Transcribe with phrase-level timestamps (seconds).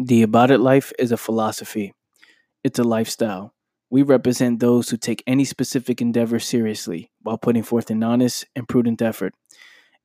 [0.00, 1.92] The About It Life is a philosophy,
[2.62, 3.52] it's a lifestyle.
[3.90, 8.68] We represent those who take any specific endeavor seriously while putting forth an honest and
[8.68, 9.34] prudent effort.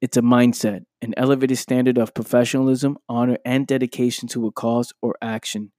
[0.01, 5.15] It's a mindset, an elevated standard of professionalism, honor, and dedication to a cause or
[5.21, 5.71] action.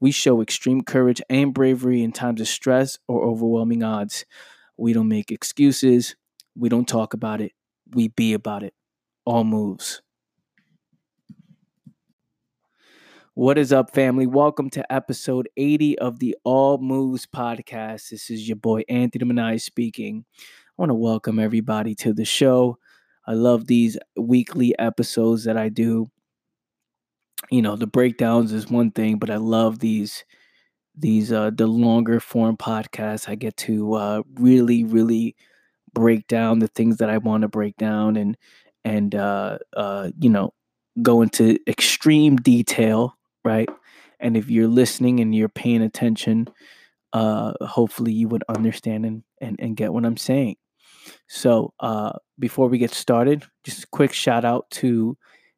[0.00, 4.24] We show extreme courage and bravery in times of stress or overwhelming odds.
[4.76, 6.16] We don't make excuses,
[6.56, 7.52] we don't talk about it,
[7.94, 8.74] we be about it.
[9.24, 10.02] All moves.
[13.34, 14.26] What is up, family?
[14.26, 18.10] Welcome to episode 80 of the All Moves podcast.
[18.10, 20.26] This is your boy Anthony Manai speaking.
[20.38, 20.42] I
[20.76, 22.76] want to welcome everybody to the show.
[23.26, 26.10] I love these weekly episodes that I do.
[27.50, 30.26] You know, the breakdowns is one thing, but I love these
[30.94, 33.30] these uh the longer form podcasts.
[33.30, 35.36] I get to uh really, really
[35.94, 38.36] break down the things that I want to break down and
[38.84, 40.52] and uh uh you know
[41.00, 43.68] go into extreme detail right?
[44.20, 46.48] And if you're listening and you're paying attention,
[47.12, 50.56] uh, hopefully you would understand and, and, and get what I'm saying.
[51.28, 55.16] So uh, before we get started, just a quick shout out to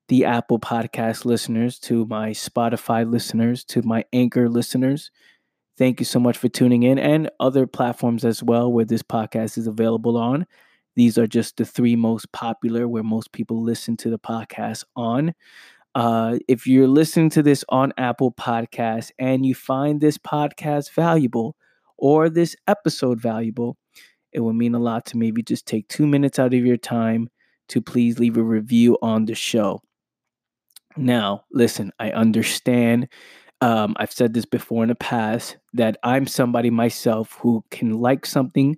[0.08, 5.10] the Apple Podcast listeners, to my Spotify listeners, to my Anchor listeners.
[5.76, 9.58] Thank you so much for tuning in and other platforms as well where this podcast
[9.58, 10.46] is available on.
[10.94, 15.34] These are just the three most popular where most people listen to the podcast on.
[15.94, 21.56] Uh, if you're listening to this on Apple Podcasts and you find this podcast valuable
[21.96, 23.76] or this episode valuable,
[24.32, 27.28] it would mean a lot to maybe just take two minutes out of your time
[27.68, 29.80] to please leave a review on the show.
[30.96, 33.08] Now, listen, I understand.
[33.60, 38.26] Um, I've said this before in the past that I'm somebody myself who can like
[38.26, 38.76] something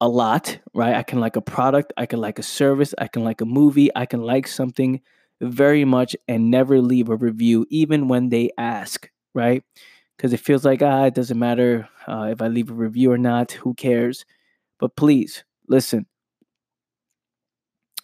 [0.00, 0.94] a lot, right?
[0.94, 3.90] I can like a product, I can like a service, I can like a movie,
[3.94, 5.00] I can like something
[5.40, 9.62] very much and never leave a review, even when they ask, right?
[10.16, 13.18] Because it feels like, ah, it doesn't matter uh, if I leave a review or
[13.18, 14.24] not, who cares?
[14.78, 16.06] But please, listen.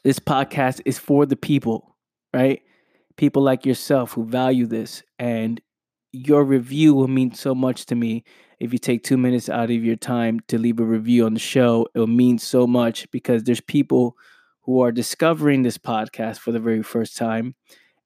[0.04, 1.96] This podcast is for the people,
[2.34, 2.62] right?
[3.16, 5.02] People like yourself who value this.
[5.18, 5.60] And
[6.12, 8.24] your review will mean so much to me.
[8.58, 11.40] If you take two minutes out of your time to leave a review on the
[11.40, 14.16] show, it will mean so much because there's people
[14.62, 17.54] who are discovering this podcast for the very first time.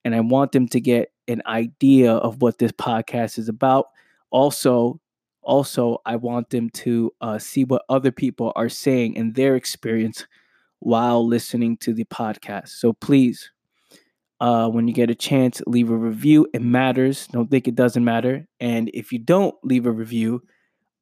[0.05, 3.87] And I want them to get an idea of what this podcast is about.
[4.31, 5.01] Also,
[5.43, 10.27] also, I want them to uh, see what other people are saying in their experience
[10.81, 12.69] while listening to the podcast.
[12.69, 13.51] So please,
[14.41, 16.47] uh, when you get a chance, leave a review.
[16.53, 17.29] It matters.
[17.29, 18.47] Don't think it doesn't matter.
[18.61, 20.43] And if you don't leave a review,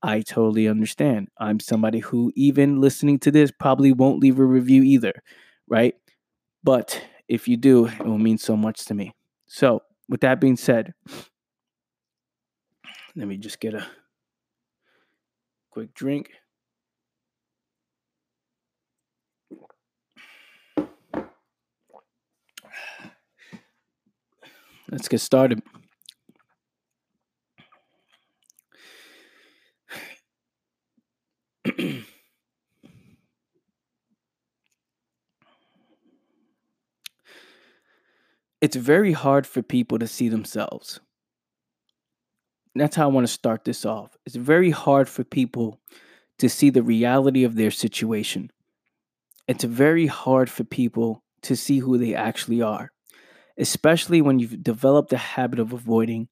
[0.04, 1.28] I totally understand.
[1.38, 5.14] I'm somebody who, even listening to this, probably won't leave a review either
[5.68, 5.94] right?
[6.62, 9.14] But if you do, it will mean so much to me.
[9.46, 10.94] So, with that being said,
[13.16, 13.86] let me just get a
[15.70, 16.30] quick drink.
[24.90, 25.62] Let's get started.
[38.64, 40.98] It's very hard for people to see themselves.
[42.74, 44.16] that's how I want to start this off.
[44.24, 45.82] It's very hard for people
[46.38, 48.50] to see the reality of their situation.
[49.46, 52.90] It's very hard for people to see who they actually are,
[53.58, 56.28] especially when you've developed a habit of avoiding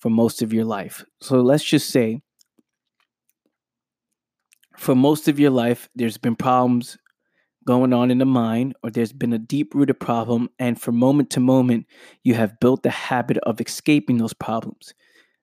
[0.00, 1.04] for most of your life.
[1.20, 2.22] So let's just say
[4.76, 6.98] for most of your life, there's been problems
[7.68, 11.28] going on in the mind or there's been a deep rooted problem and from moment
[11.28, 11.84] to moment
[12.24, 14.94] you have built the habit of escaping those problems.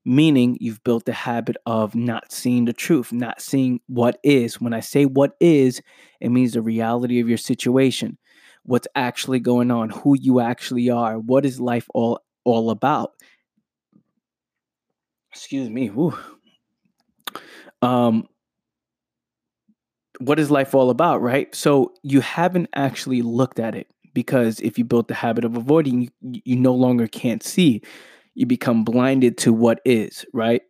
[0.06, 4.59] Meaning you've built the habit of not seeing the truth not seeing what is.
[4.59, 5.84] When i say what is
[6.19, 8.18] it means the reality of your situation.
[8.64, 13.12] What's actually going on who you actually are what is life all all about?
[15.32, 16.17] Excuse me Whew.
[17.84, 18.28] um
[20.20, 21.53] what is life all about, right?
[21.53, 26.02] So you haven't actually looked at it because if you built the habit of avoiding,
[26.02, 27.82] you, you no longer can't see.
[28.34, 30.62] You become blinded to what is, right?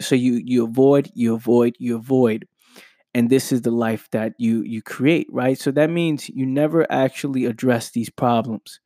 [0.00, 2.46] So you you avoid, you avoid, you avoid.
[3.12, 5.58] And this is the life that you you create, right?
[5.58, 8.80] So that means you never actually address these problems.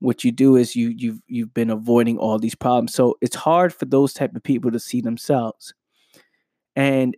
[0.00, 2.94] What you do is you you've you've been avoiding all these problems.
[2.94, 5.74] So it's hard for those type of people to see themselves.
[6.74, 7.16] And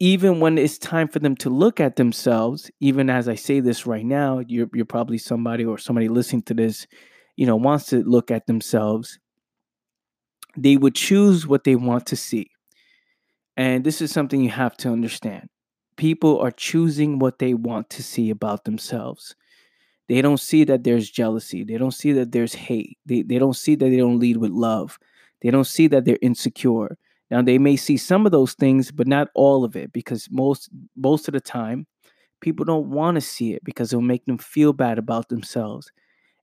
[0.00, 3.86] even when it's time for them to look at themselves, even as I say this
[3.86, 6.86] right now, you're you're probably somebody or somebody listening to this,
[7.36, 9.18] you know, wants to look at themselves.
[10.56, 12.50] they would choose what they want to see.
[13.56, 15.48] And this is something you have to understand.
[15.96, 19.34] People are choosing what they want to see about themselves.
[20.08, 21.64] They don't see that there's jealousy.
[21.64, 22.98] They don't see that there's hate.
[23.06, 24.98] They, they don't see that they don't lead with love.
[25.42, 26.98] They don't see that they're insecure.
[27.30, 30.70] Now they may see some of those things, but not all of it, because most
[30.96, 31.86] most of the time,
[32.40, 35.90] people don't want to see it because it'll make them feel bad about themselves.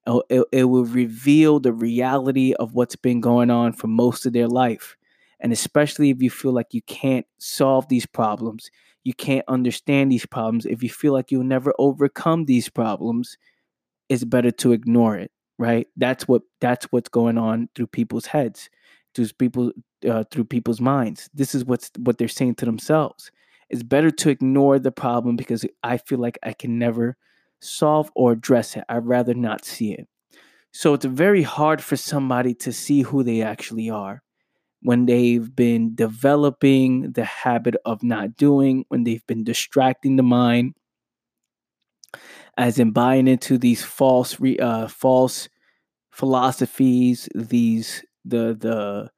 [0.07, 4.33] It, it, it will reveal the reality of what's been going on for most of
[4.33, 4.97] their life.
[5.39, 8.69] And especially if you feel like you can't solve these problems,
[9.03, 13.37] you can't understand these problems, if you feel like you'll never overcome these problems,
[14.09, 15.87] it's better to ignore it, right?
[15.97, 18.69] That's what that's what's going on through people's heads,
[19.15, 19.71] through people
[20.07, 21.29] uh, through people's minds.
[21.33, 23.31] This is what's what they're saying to themselves.
[23.69, 27.17] It's better to ignore the problem because I feel like I can never
[27.59, 28.83] solve or address it.
[28.89, 30.07] I'd rather not see it.
[30.71, 34.23] So it's very hard for somebody to see who they actually are
[34.81, 40.73] when they've been developing the habit of not doing, when they've been distracting the mind,
[42.57, 45.47] as in buying into these false uh, false
[46.11, 49.11] philosophies, these the the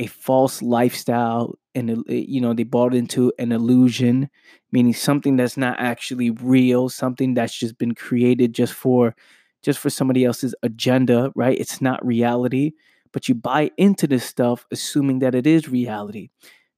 [0.00, 4.28] a false lifestyle and you know they bought into an illusion
[4.72, 9.14] meaning something that's not actually real something that's just been created just for
[9.62, 11.58] just for somebody else's agenda right?
[11.58, 12.72] It's not reality
[13.12, 16.30] but you buy into this stuff assuming that it is reality.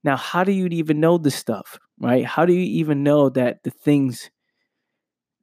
[0.02, 2.24] Now how do you even know this stuff right?
[2.24, 4.30] How do you even know that the things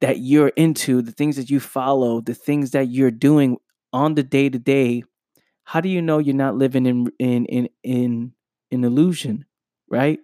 [0.00, 3.56] that you're into, the things that you follow, the things that you're doing
[3.92, 5.04] on the day to day,
[5.64, 8.32] how do you know you're not living in in in in
[8.70, 9.44] in illusion,
[9.88, 10.18] right?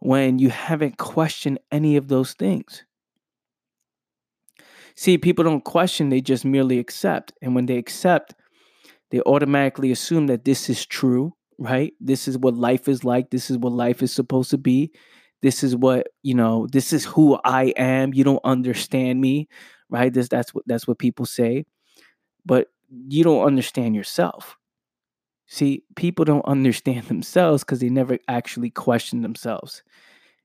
[0.00, 2.84] When you haven't questioned any of those things.
[4.94, 7.32] See, people don't question, they just merely accept.
[7.42, 8.34] And when they accept,
[9.10, 11.92] they automatically assume that this is true, right?
[12.00, 13.30] This is what life is like.
[13.30, 14.92] This is what life is supposed to be
[15.42, 19.48] this is what you know this is who i am you don't understand me
[19.90, 21.64] right this that's what that's what people say
[22.44, 22.68] but
[23.08, 24.56] you don't understand yourself
[25.46, 29.82] see people don't understand themselves because they never actually question themselves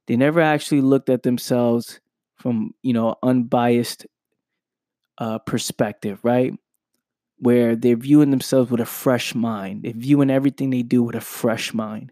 [0.07, 1.99] they never actually looked at themselves
[2.37, 4.05] from you know unbiased
[5.17, 6.53] uh, perspective right
[7.37, 11.21] where they're viewing themselves with a fresh mind they're viewing everything they do with a
[11.21, 12.11] fresh mind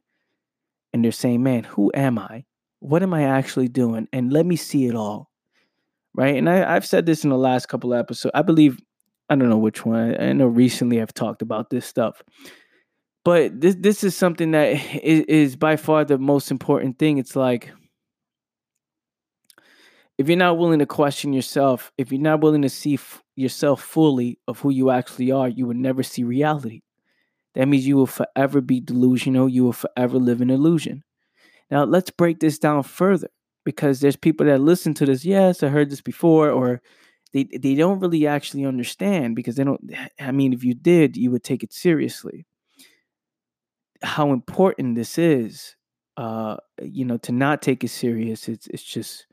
[0.94, 2.44] and they're saying man who am i
[2.80, 4.08] what am I actually doing?
[4.12, 5.30] And let me see it all.
[6.16, 6.36] Right.
[6.36, 8.32] And I, I've said this in the last couple of episodes.
[8.34, 8.80] I believe,
[9.30, 10.20] I don't know which one.
[10.20, 12.22] I know recently I've talked about this stuff.
[13.26, 14.70] But this this is something that
[15.04, 17.18] is, is by far the most important thing.
[17.18, 17.72] It's like
[20.18, 23.82] if you're not willing to question yourself, if you're not willing to see f- yourself
[23.82, 26.82] fully of who you actually are, you will never see reality.
[27.56, 29.48] That means you will forever be delusional.
[29.48, 31.04] You will forever live in illusion.
[31.72, 33.30] Now, let's break this down further
[33.64, 35.24] because there's people that listen to this.
[35.24, 36.82] Yes, I heard this before, or
[37.32, 39.82] they, they don't really actually understand because they don't.
[40.20, 42.46] I mean, if you did, you would take it seriously.
[44.02, 45.76] How important this is,
[46.18, 48.48] uh, you know, to not take it serious.
[48.48, 49.28] It's it's just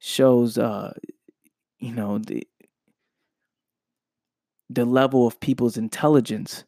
[0.00, 0.94] shows, uh,
[1.78, 2.46] you know, the
[4.70, 6.64] the level of people's intelligence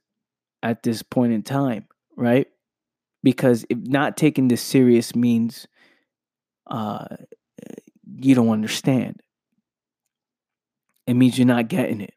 [0.62, 1.86] at this point in time,
[2.16, 2.46] right?
[3.24, 5.66] because if not taking this serious means
[6.68, 7.06] uh,
[8.16, 9.20] you don't understand.
[11.06, 12.13] It means you're not getting it.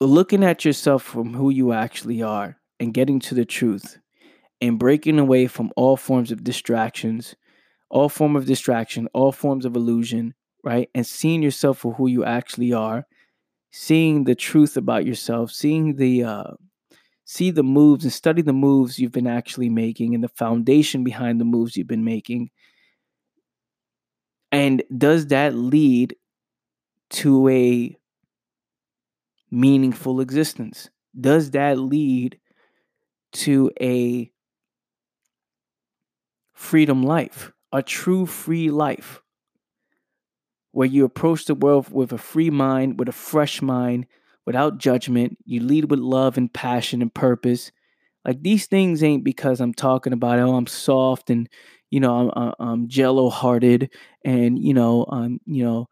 [0.00, 3.98] Looking at yourself from who you actually are and getting to the truth
[4.60, 7.34] and breaking away from all forms of distractions,
[7.88, 10.90] all form of distraction, all forms of illusion, right?
[10.94, 13.06] And seeing yourself for who you actually are
[13.76, 16.52] seeing the truth about yourself, seeing the uh,
[17.26, 21.38] see the moves and study the moves you've been actually making and the foundation behind
[21.40, 22.50] the moves you've been making.
[24.50, 26.16] And does that lead
[27.10, 27.96] to a
[29.50, 30.90] meaningful existence?
[31.18, 32.38] Does that lead
[33.32, 34.30] to a
[36.54, 39.22] freedom life, a true free life?
[40.72, 44.06] where you approach the world with a free mind, with a fresh mind,
[44.44, 45.38] without judgment.
[45.44, 47.72] You lead with love and passion and purpose.
[48.24, 51.48] Like these things ain't because I'm talking about oh I'm soft and
[51.90, 53.90] you know I'm I'm jello hearted
[54.24, 55.86] and you know I'm you know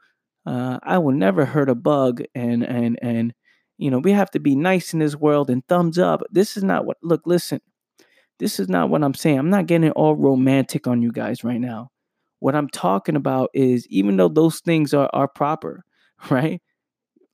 [0.46, 3.34] uh, I will never hurt a bug and and and
[3.78, 6.22] you know we have to be nice in this world and thumbs up.
[6.30, 7.60] This is not what look listen.
[8.38, 9.38] This is not what I'm saying.
[9.38, 11.90] I'm not getting all romantic on you guys right now.
[12.40, 15.84] What I'm talking about is even though those things are, are proper,
[16.30, 16.60] right?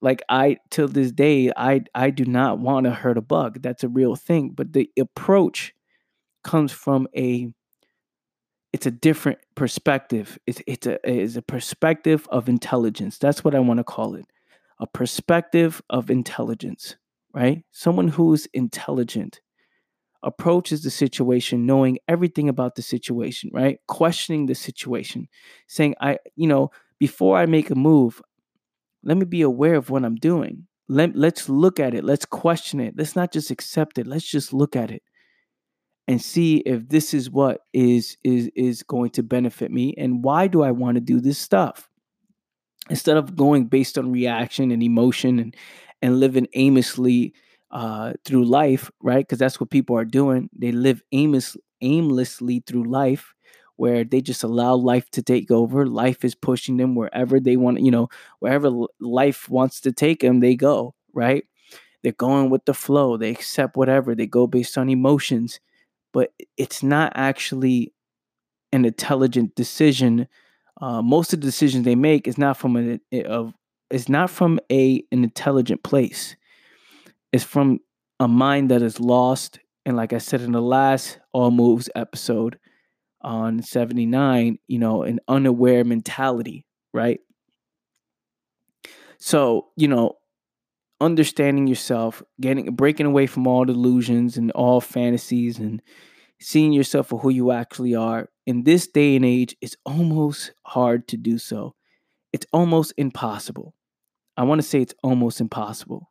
[0.03, 3.63] Like I till this day, I I do not want to hurt a bug.
[3.63, 4.51] That's a real thing.
[4.55, 5.75] But the approach
[6.43, 7.53] comes from a
[8.73, 10.39] it's a different perspective.
[10.47, 13.19] It's it's a it's a perspective of intelligence.
[13.19, 14.27] That's what I want to call it.
[14.81, 16.97] A perspective of intelligence,
[17.33, 17.63] right?
[17.71, 19.41] Someone who's intelligent
[20.23, 23.79] approaches the situation knowing everything about the situation, right?
[23.87, 25.29] Questioning the situation,
[25.67, 28.21] saying I, you know, before I make a move,
[29.03, 30.67] let me be aware of what I'm doing.
[30.89, 32.05] Let, let's look at it.
[32.05, 32.95] Let's question it.
[32.97, 34.07] Let's not just accept it.
[34.07, 35.03] Let's just look at it
[36.09, 40.49] and see if this is what is is is going to benefit me and why
[40.49, 41.90] do I want to do this stuff.
[42.91, 45.57] Instead of going based on reaction and emotion and
[46.03, 47.35] and living aimlessly
[47.73, 49.27] uh, through life, right?
[49.27, 50.51] Because that's what people are doing.
[50.57, 53.35] They live aimless, aimlessly through life,
[53.77, 55.87] where they just allow life to take over.
[55.87, 58.09] Life is pushing them wherever they want, you know,
[58.41, 58.71] wherever
[59.01, 61.45] life wants to take them, they go, right?
[62.03, 63.17] They're going with the flow.
[63.19, 64.15] They accept whatever.
[64.15, 65.61] They go based on emotions,
[66.13, 67.93] but it's not actually
[68.73, 70.29] an intelligent decision.
[70.81, 73.55] Uh, most of the decisions they make is not from a of
[73.91, 76.37] is not from a an intelligent place
[77.33, 77.81] It's from
[78.19, 79.59] a mind that is lost.
[79.85, 82.59] And like I said in the last All Moves episode
[83.23, 87.21] on 79, you know, an unaware mentality, right?
[89.19, 90.17] So, you know,
[91.01, 95.83] understanding yourself, getting breaking away from all delusions and all fantasies and
[96.41, 101.07] seeing yourself for who you actually are in this day and age is almost hard
[101.09, 101.75] to do so.
[102.33, 103.75] It's almost impossible.
[104.37, 106.11] I want to say it's almost impossible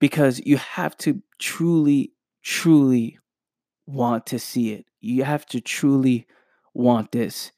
[0.00, 2.12] because you have to truly,
[2.42, 3.18] truly
[3.86, 4.86] want to see it.
[5.00, 6.26] You have to truly
[6.74, 7.52] want this.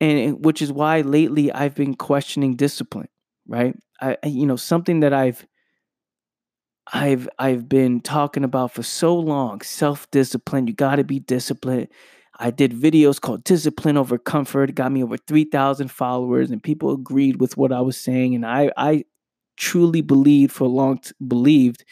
[0.00, 3.08] And which is why lately I've been questioning discipline,
[3.46, 3.74] right?
[4.00, 5.46] I you know, something that I've
[6.92, 11.88] I've I've been talking about for so long, self-discipline, you got to be disciplined.
[12.40, 17.40] I did videos called Discipline Over Comfort, got me over 3,000 followers and people agreed
[17.40, 19.04] with what I was saying and I I
[19.56, 21.84] truly believed for a long t- believed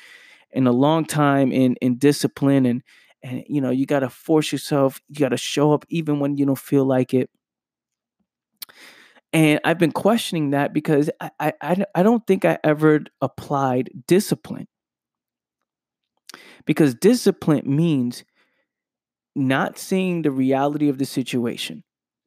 [0.53, 2.83] in a long time in in discipline and
[3.23, 6.37] and you know you got to force yourself you got to show up even when
[6.37, 7.29] you don't feel like it
[9.33, 14.69] and i've been questioning that because I, I i don't think i ever applied discipline
[16.64, 18.25] because discipline means
[19.35, 21.83] not seeing the reality of the situation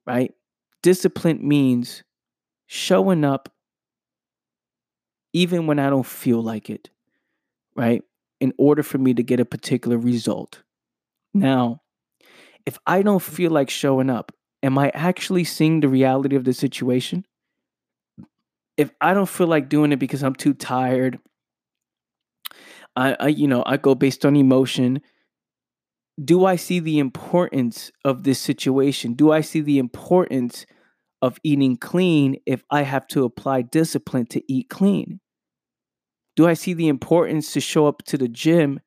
[0.06, 0.34] right
[0.82, 2.04] discipline means
[2.68, 3.50] showing up
[5.34, 6.90] even when I don't feel like it,
[7.76, 8.04] right?
[8.40, 10.64] In order for me to get a particular result.
[11.34, 11.82] Now,
[12.66, 14.32] if I don't feel like showing up,
[14.64, 17.26] am I actually seeing the reality of the situation?
[18.78, 21.20] If I don't feel like doing it because I'm too tired,
[23.00, 25.02] I, I you know, I go based on emotion.
[26.22, 29.14] Do I see the importance of this situation?
[29.14, 30.66] Do I see the importance
[31.22, 35.22] of eating clean if I have to apply discipline to eat clean?
[36.36, 38.82] Do I see the importance to show up to the gym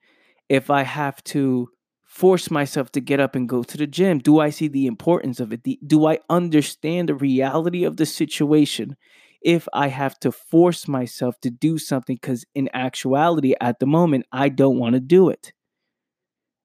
[0.49, 1.71] if I have to
[2.05, 4.19] force myself to get up and go to the gym?
[4.19, 5.67] Do I see the importance of it?
[5.87, 8.97] Do I understand the reality of the situation
[9.45, 14.27] if I have to force myself to do something because in actuality, at the moment,
[14.33, 15.53] I don't want to do it?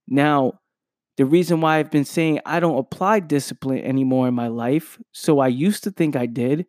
[0.07, 0.59] Now,
[1.17, 5.39] the reason why I've been saying I don't apply discipline anymore in my life, so
[5.39, 6.65] I used to think I did,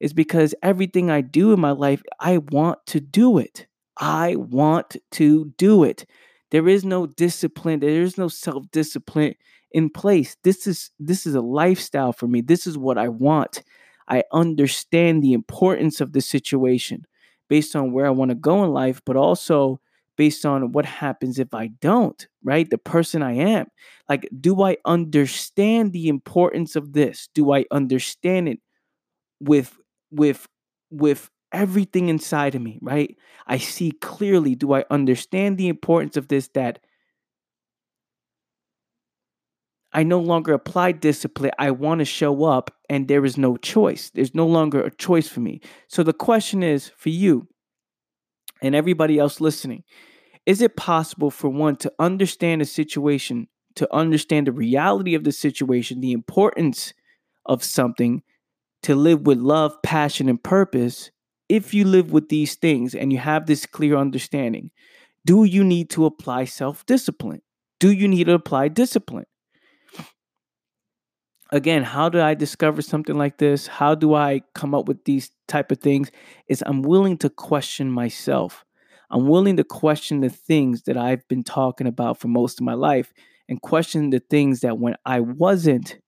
[0.00, 3.66] is because everything I do in my life, I want to do it.
[3.98, 6.06] I want to do it.
[6.50, 9.34] There is no discipline, there is no self-discipline
[9.70, 10.36] in place.
[10.42, 12.40] This is this is a lifestyle for me.
[12.40, 13.62] This is what I want.
[14.08, 17.06] I understand the importance of the situation
[17.48, 19.80] based on where I want to go in life, but also
[20.16, 22.68] based on what happens if I don't, right?
[22.68, 23.66] The person I am.
[24.08, 27.28] Like, do I understand the importance of this?
[27.34, 28.60] Do I understand it
[29.40, 29.78] with
[30.10, 30.46] with
[30.90, 33.16] with everything inside of me, right?
[33.46, 34.54] I see clearly.
[34.54, 36.80] Do I understand the importance of this that
[39.92, 41.52] I no longer apply discipline.
[41.58, 44.10] I want to show up and there is no choice.
[44.10, 45.60] There's no longer a choice for me.
[45.88, 47.48] So the question is for you
[48.62, 49.84] and everybody else listening
[50.44, 53.46] is it possible for one to understand a situation,
[53.76, 56.92] to understand the reality of the situation, the importance
[57.46, 58.22] of something,
[58.82, 61.10] to live with love, passion, and purpose,
[61.48, 64.70] if you live with these things and you have this clear understanding,
[65.24, 67.42] do you need to apply self discipline?
[67.78, 69.26] Do you need to apply discipline?
[71.52, 73.66] Again, how do I discover something like this?
[73.66, 76.10] How do I come up with these type of things?
[76.48, 78.64] Is I'm willing to question myself.
[79.10, 82.72] I'm willing to question the things that I've been talking about for most of my
[82.72, 83.12] life
[83.48, 85.98] and question the things that when I wasn't,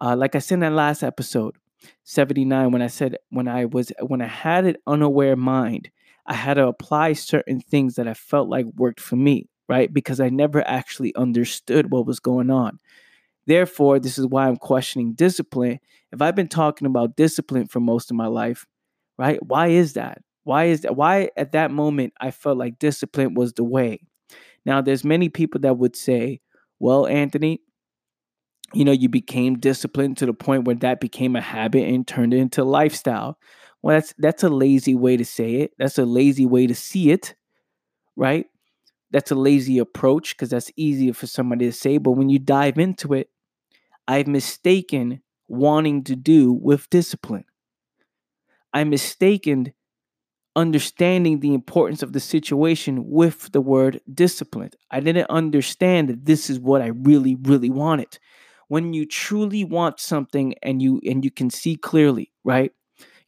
[0.00, 1.56] uh, like I said in that last episode,
[2.04, 5.90] 79, when I said when I was when I had an unaware mind,
[6.26, 9.92] I had to apply certain things that I felt like worked for me, right?
[9.92, 12.78] Because I never actually understood what was going on.
[13.48, 15.80] Therefore, this is why I'm questioning discipline.
[16.12, 18.66] If I've been talking about discipline for most of my life,
[19.16, 19.42] right?
[19.42, 20.20] Why is that?
[20.44, 20.96] Why is that?
[20.96, 24.00] Why at that moment I felt like discipline was the way?
[24.66, 26.42] Now, there's many people that would say,
[26.78, 27.62] well, Anthony,
[28.74, 32.34] you know, you became disciplined to the point where that became a habit and turned
[32.34, 33.38] it into lifestyle.
[33.80, 35.72] Well, that's that's a lazy way to say it.
[35.78, 37.34] That's a lazy way to see it,
[38.14, 38.44] right?
[39.10, 41.96] That's a lazy approach because that's easier for somebody to say.
[41.96, 43.30] But when you dive into it,
[44.08, 47.44] I've mistaken wanting to do with discipline.
[48.72, 49.74] I mistaken
[50.56, 54.70] understanding the importance of the situation with the word discipline.
[54.90, 58.18] I didn't understand that this is what I really, really wanted.
[58.68, 62.72] When you truly want something and you and you can see clearly, right?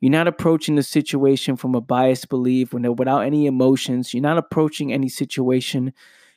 [0.01, 4.15] You're not approaching the situation from a biased belief, when without any emotions.
[4.15, 5.93] You're not approaching any situation,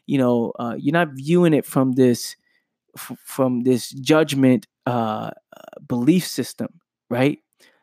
[0.05, 0.51] you know.
[0.59, 2.35] Uh, you're not viewing it from this
[2.97, 5.31] f- from this judgment uh,
[5.87, 6.69] belief system,
[7.09, 7.39] right?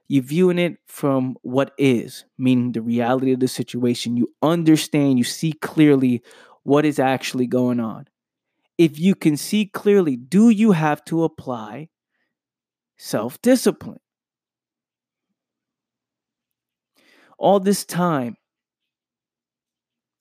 [0.09, 4.17] You're viewing it from what is, meaning the reality of the situation.
[4.17, 6.23] You understand, you see clearly
[6.65, 8.07] what is actually going on.
[8.79, 11.89] If you can see clearly, do you have to apply
[12.99, 14.01] self discipline?
[17.39, 18.37] All this time,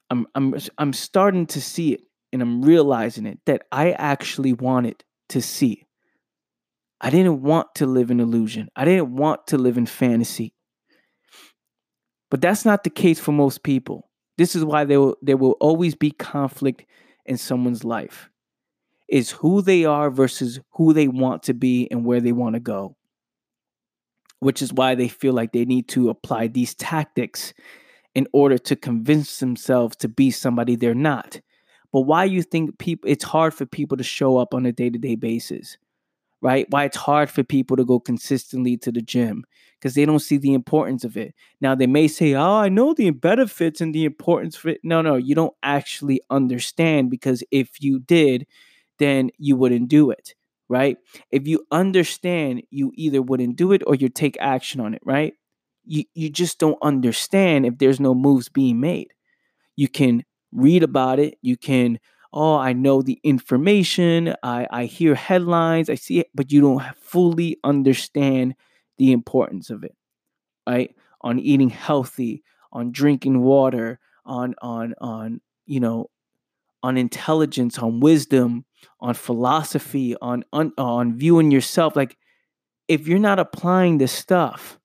[0.09, 5.03] I'm, I'm, I'm starting to see it and I'm realizing it that I actually wanted
[5.29, 5.85] to see.
[7.01, 8.69] I didn't want to live in illusion.
[8.75, 10.53] I didn't want to live in fantasy.
[12.29, 14.09] But that's not the case for most people.
[14.37, 16.85] This is why there will, there will always be conflict
[17.25, 18.29] in someone's life.
[19.07, 22.59] Is who they are versus who they want to be and where they want to
[22.59, 22.95] go.
[24.39, 27.53] Which is why they feel like they need to apply these tactics
[28.13, 31.41] in order to convince themselves to be somebody they're not.
[31.91, 35.15] But why you think people it's hard for people to show up on a day-to-day
[35.15, 35.77] basis?
[36.41, 36.67] Right?
[36.69, 39.43] Why it's hard for people to go consistently to the gym
[39.79, 41.35] because they don't see the importance of it.
[41.61, 45.01] Now they may say, "Oh, I know the benefits and the importance for it." No,
[45.01, 48.47] no, you don't actually understand because if you did,
[48.99, 50.35] then you wouldn't do it,
[50.69, 50.97] right?
[51.31, 55.33] If you understand, you either wouldn't do it or you take action on it, right?
[55.85, 59.13] You you just don't understand if there's no moves being made.
[59.75, 61.37] You can read about it.
[61.41, 61.99] You can,
[62.33, 64.35] oh, I know the information.
[64.43, 65.89] I, I hear headlines.
[65.89, 68.55] I see it, but you don't fully understand
[68.97, 69.95] the importance of it,
[70.67, 70.95] right?
[71.21, 76.09] On eating healthy, on drinking water, on on on you know,
[76.83, 78.65] on intelligence, on wisdom,
[78.99, 81.95] on philosophy, on on, on viewing yourself.
[81.95, 82.17] Like,
[82.87, 84.79] if you're not applying this stuff,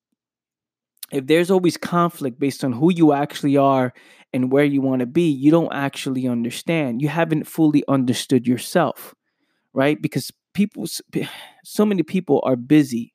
[1.11, 3.93] if there's always conflict based on who you actually are
[4.35, 7.01] and where you want to be, you don't actually understand.
[7.01, 9.15] You haven't fully understood yourself,
[9.73, 10.01] right?
[10.03, 10.87] Because people,
[11.65, 13.15] so many people are busy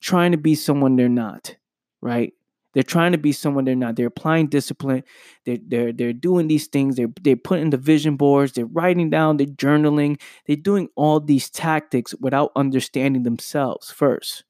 [0.00, 1.54] trying to be someone they're not,
[2.00, 2.32] right?
[2.72, 3.96] They're trying to be someone they're not.
[3.96, 5.02] They're applying discipline.
[5.44, 6.96] They're they're they're doing these things.
[6.96, 8.52] They're they're putting the vision boards.
[8.52, 9.36] They're writing down.
[9.36, 10.20] They're journaling.
[10.46, 14.44] They're doing all these tactics without understanding themselves first,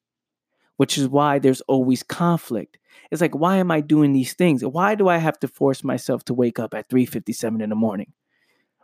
[0.78, 2.78] which is why there's always conflict.
[3.10, 4.64] It's like, why am I doing these things?
[4.64, 8.12] Why do I have to force myself to wake up at 3:57 in the morning?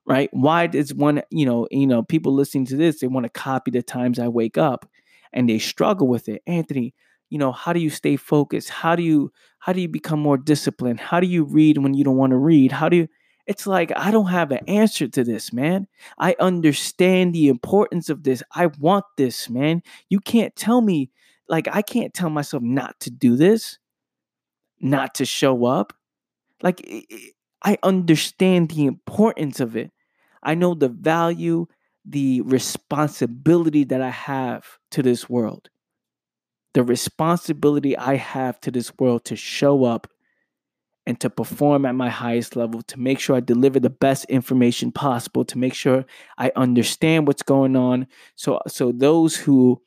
[0.06, 0.28] Right?
[0.32, 3.70] Why does one, you know, you know, people listening to this, they want to copy
[3.70, 4.86] the times I wake up
[5.32, 6.42] and they struggle with it.
[6.46, 6.94] Anthony,
[7.30, 8.70] you know, how do you stay focused?
[8.70, 11.00] How do you how do you become more disciplined?
[11.00, 12.72] How do you read when you don't want to read?
[12.72, 13.08] How do you
[13.46, 15.86] it's like I don't have an answer to this, man.
[16.18, 18.42] I understand the importance of this.
[18.52, 19.82] I want this, man.
[20.08, 21.10] You can't tell me
[21.48, 23.78] like I can't tell myself not to do this
[24.84, 25.94] not to show up.
[26.62, 26.86] Like,
[27.62, 29.90] I understand the importance of it.
[30.42, 31.66] I know the value,
[32.04, 35.70] the responsibility that I have to this world.
[36.74, 40.08] The responsibility I have to this world to show up
[41.06, 44.90] and to perform at my highest level, to make sure I deliver the best information
[44.90, 46.04] possible, to make sure
[46.38, 48.06] I understand what's going on.
[48.36, 49.80] So, so those who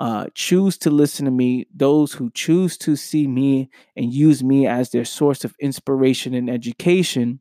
[0.00, 4.66] uh, choose to listen to me, those who choose to see me and use me
[4.66, 7.40] as their source of inspiration and education,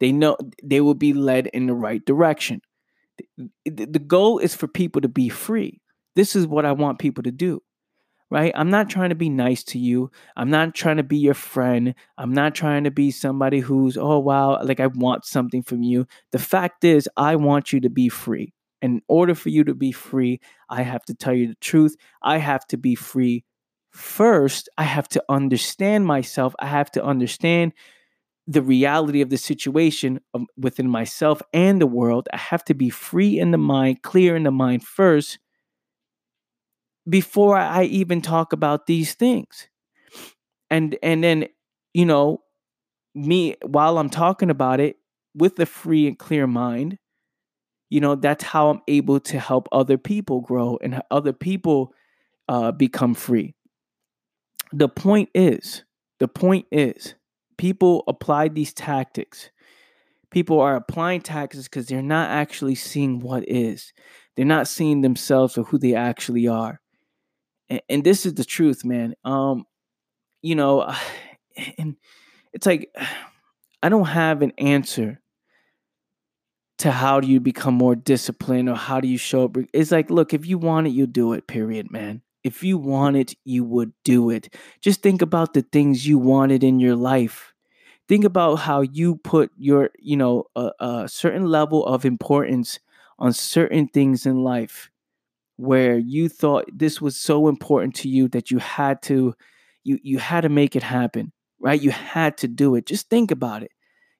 [0.00, 2.62] they know they will be led in the right direction.
[3.66, 5.82] The goal is for people to be free.
[6.16, 7.60] This is what I want people to do
[8.30, 8.52] right?
[8.54, 10.10] I'm not trying to be nice to you.
[10.36, 11.94] I'm not trying to be your friend.
[12.18, 16.06] I'm not trying to be somebody who's, oh, wow, like I want something from you.
[16.32, 18.52] The fact is, I want you to be free.
[18.82, 21.96] In order for you to be free, I have to tell you the truth.
[22.22, 23.44] I have to be free
[23.90, 24.68] first.
[24.78, 26.54] I have to understand myself.
[26.60, 27.72] I have to understand
[28.46, 32.28] the reality of the situation um, within myself and the world.
[32.32, 35.38] I have to be free in the mind, clear in the mind first
[37.08, 39.68] before I even talk about these things.
[40.70, 41.46] And and then,
[41.94, 42.42] you know,
[43.14, 44.96] me while I'm talking about it
[45.34, 46.98] with a free and clear mind,
[47.90, 51.94] you know, that's how I'm able to help other people grow and other people
[52.48, 53.54] uh, become free.
[54.72, 55.84] The point is,
[56.18, 57.14] the point is,
[57.56, 59.50] people apply these tactics.
[60.30, 63.92] People are applying tactics because they're not actually seeing what is.
[64.36, 66.80] They're not seeing themselves or who they actually are
[67.68, 69.14] and, and this is the truth, man.
[69.24, 69.64] Um,
[70.42, 70.92] you know,
[71.78, 71.96] and
[72.52, 72.90] it's like
[73.82, 75.20] I don't have an answer
[76.78, 79.56] to how do you become more disciplined or how do you show up.
[79.72, 82.22] It's like, look, if you want it, you do it, period, man.
[82.44, 84.54] If you want it, you would do it.
[84.80, 87.52] Just think about the things you wanted in your life.
[88.08, 92.78] Think about how you put your, you know, a, a certain level of importance
[93.18, 94.90] on certain things in life
[95.56, 99.34] where you thought this was so important to you that you had to
[99.82, 103.32] you you had to make it happen right you had to do it just think
[103.32, 103.72] about it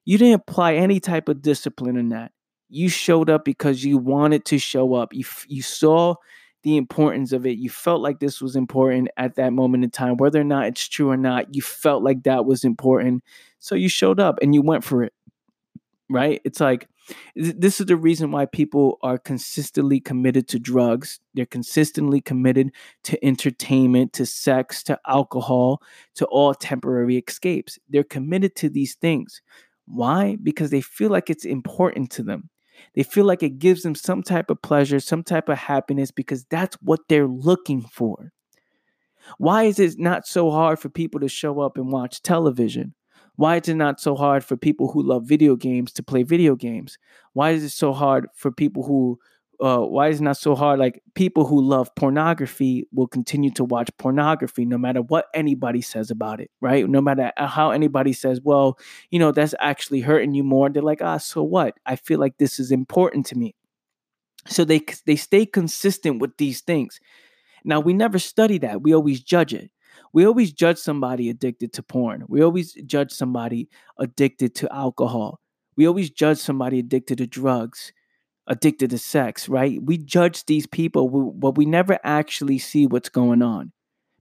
[0.03, 2.33] you didn't apply any type of discipline in that
[2.69, 6.15] you showed up because you wanted to show up you you saw
[6.63, 10.17] the importance of it you felt like this was important at that moment in time
[10.17, 13.23] whether or not it's true or not you felt like that was important
[13.59, 15.13] so you showed up and you went for it
[16.09, 16.87] right it's like
[17.35, 21.19] this is the reason why people are consistently committed to drugs.
[21.33, 22.71] They're consistently committed
[23.03, 25.81] to entertainment, to sex, to alcohol,
[26.15, 27.79] to all temporary escapes.
[27.89, 29.41] They're committed to these things.
[29.85, 30.37] Why?
[30.41, 32.49] Because they feel like it's important to them.
[32.95, 36.45] They feel like it gives them some type of pleasure, some type of happiness, because
[36.45, 38.31] that's what they're looking for.
[39.37, 42.95] Why is it not so hard for people to show up and watch television?
[43.35, 46.55] Why is it not so hard for people who love video games to play video
[46.55, 46.97] games?
[47.33, 49.19] Why is it so hard for people who
[49.61, 50.79] uh, why is it not so hard?
[50.79, 56.11] Like people who love pornography will continue to watch pornography no matter what anybody says
[56.11, 56.87] about it, right?
[56.87, 58.79] No matter how anybody says, well,
[59.11, 60.69] you know, that's actually hurting you more.
[60.69, 61.75] They're like, ah, so what?
[61.85, 63.55] I feel like this is important to me.
[64.47, 66.99] So they they stay consistent with these things.
[67.65, 68.81] Now we never study that.
[68.81, 69.71] We always judge it
[70.13, 72.25] we always judge somebody addicted to porn.
[72.27, 75.39] We always judge somebody addicted to alcohol.
[75.75, 77.93] We always judge somebody addicted to drugs,
[78.49, 79.81] addicted to sex, right?
[79.81, 83.71] We judge these people, but we never actually see what's going on.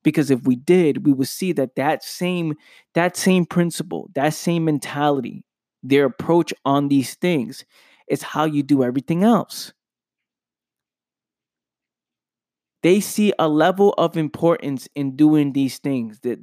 [0.04, 2.54] Because if we did, we would see that that same
[2.94, 5.44] that same principle, that same mentality,
[5.82, 7.64] their approach on these things
[8.08, 9.72] is how you do everything else
[12.88, 16.42] they see a level of importance in doing these things that,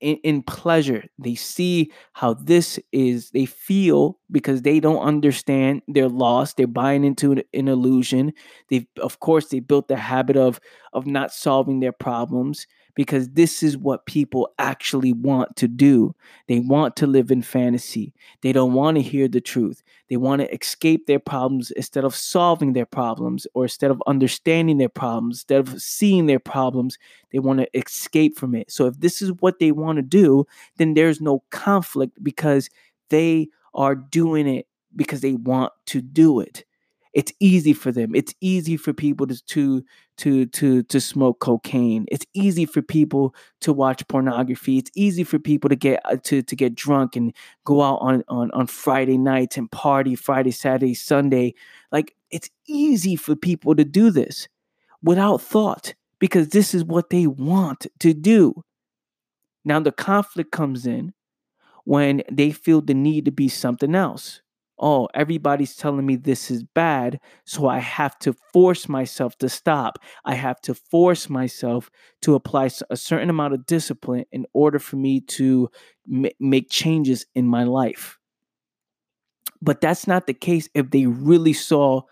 [0.00, 1.04] in, in, pleasure.
[1.18, 7.02] They see how this is they feel because they don't understand they're lost they're buying
[7.02, 8.34] into an, an illusion.
[8.68, 10.60] They of course they built the habit of
[10.92, 16.14] of not solving their problems because this is what people actually want to do.
[16.48, 18.12] They want to live in fantasy.
[18.40, 19.82] They don't want to hear the truth.
[20.08, 24.78] They want to escape their problems instead of solving their problems or instead of understanding
[24.78, 26.98] their problems, instead of seeing their problems,
[27.30, 28.70] they want to escape from it.
[28.72, 30.46] So if this is what they want to do,
[30.78, 32.70] then there's no conflict because
[33.10, 36.64] they are doing it because they want to do it
[37.16, 38.14] it's easy for them.
[38.14, 39.82] It's easy for people to
[40.18, 42.04] to to to smoke cocaine.
[42.12, 44.76] It's easy for people to watch pornography.
[44.76, 48.22] It's easy for people to get uh, to to get drunk and go out on
[48.28, 51.54] on on friday nights and party friday saturday sunday.
[51.90, 54.46] Like it's easy for people to do this
[55.02, 58.62] without thought because this is what they want to do.
[59.64, 61.14] Now the conflict comes in
[61.84, 64.42] when they feel the need to be something else
[64.78, 69.98] oh, everybody's telling me this is bad, so I have to force myself to stop.
[70.24, 71.90] I have to force myself
[72.22, 75.70] to apply a certain amount of discipline in order for me to
[76.12, 78.18] m- make changes in my life.
[79.62, 82.02] But that's not the case if they really saw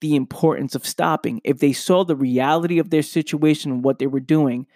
[0.00, 1.40] the importance of stopping.
[1.44, 4.66] If they saw the reality of their situation and what they were doing,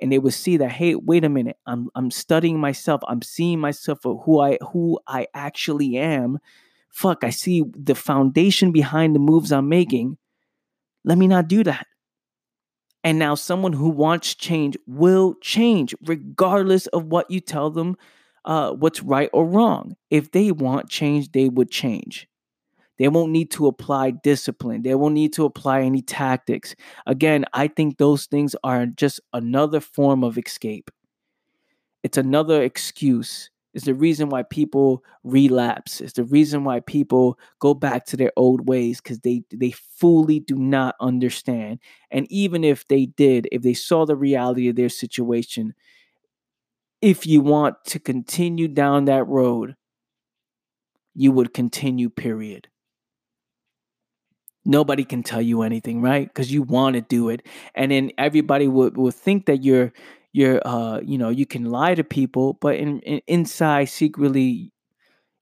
[0.00, 3.60] and they would see that, hey, wait a minute, I'm I'm studying myself, I'm seeing
[3.60, 6.38] myself for who I who I actually am
[6.92, 10.18] fuck, I see the foundation behind the moves I'm making.
[11.04, 11.86] Let me not do that.
[13.02, 17.96] And now someone who wants change will change regardless of what you tell them
[18.44, 19.96] uh, what's right or wrong.
[20.10, 22.28] If they want change, they would change.
[22.98, 24.82] They won't need to apply discipline.
[24.82, 26.74] They won't need to apply any tactics.
[27.06, 30.90] Again, I think those things are just another form of escape.
[32.02, 33.50] It's another excuse.
[33.74, 36.00] It's the reason why people relapse.
[36.00, 40.40] It's the reason why people go back to their old ways because they they fully
[40.40, 41.78] do not understand.
[42.10, 45.74] And even if they did, if they saw the reality of their situation,
[47.00, 49.76] if you want to continue down that road,
[51.14, 52.68] you would continue, period.
[54.64, 56.28] Nobody can tell you anything, right?
[56.28, 57.44] Because you want to do it.
[57.74, 59.92] And then everybody would, would think that you're
[60.32, 64.72] you're uh you know you can lie to people but in, in inside secretly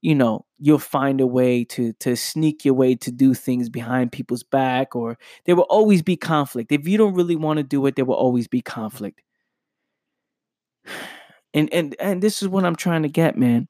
[0.02, 4.12] you know you'll find a way to to sneak your way to do things behind
[4.12, 6.70] people's back or there will always be conflict.
[6.70, 9.22] If you don't really want to do it there will always be conflict.
[11.52, 13.66] And and and this is what I'm trying to get, man.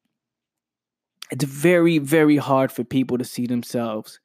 [1.30, 4.20] It's very very hard for people to see themselves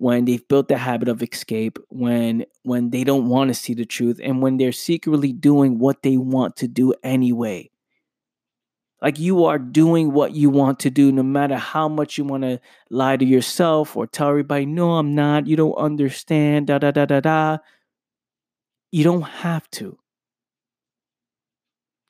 [0.00, 3.84] when they've built the habit of escape, when when they don't want to see the
[3.84, 7.68] truth and when they're secretly doing what they want to do anyway.
[9.02, 12.44] Like you are doing what you want to do, no matter how much you want
[12.44, 15.48] to lie to yourself or tell everybody, no, I'm not.
[15.48, 16.68] You don't understand.
[16.68, 17.58] Da da da da da.
[18.92, 19.98] You don't have to.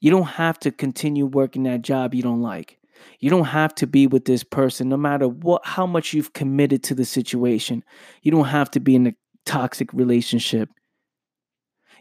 [0.00, 2.77] You don't have to continue working that job you don't like.
[3.20, 6.82] You don't have to be with this person no matter what how much you've committed
[6.84, 7.84] to the situation.
[8.22, 10.68] You don't have to be in a toxic relationship.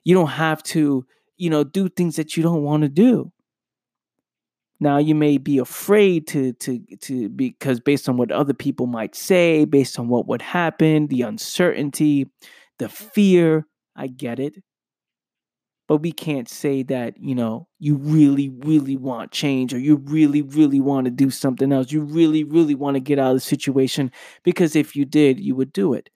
[0.03, 1.05] You don't have to,
[1.37, 3.31] you know, do things that you don't want to do.
[4.79, 9.15] Now you may be afraid to to to because based on what other people might
[9.15, 12.27] say, based on what would happen, the uncertainty,
[12.77, 14.55] the fear, I get it
[15.87, 20.41] but we can't say that you know you really really want change or you really
[20.41, 21.91] really want to do something else.
[21.91, 24.11] You really really want to get out of the situation
[24.43, 26.09] because if you did you would do it.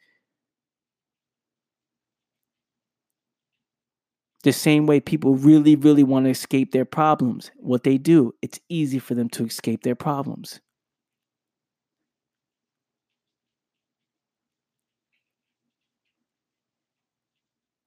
[4.44, 8.60] The same way people really really want to escape their problems what they do it's
[8.70, 10.60] easy for them to escape their problems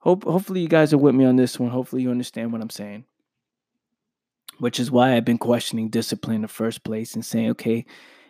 [0.05, 1.71] Hope hopefully you guys are with me on this one.
[1.71, 3.05] Hopefully you understand what I'm saying.
[4.59, 7.85] Which is why I've been questioning discipline in the first place and saying, okay,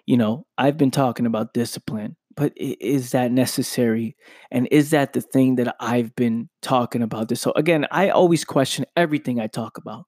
[0.05, 4.15] you know, I've been talking about discipline, but is that necessary?
[4.51, 7.27] And is that the thing that I've been talking about?
[7.27, 10.05] This so again, I always question everything I talk about.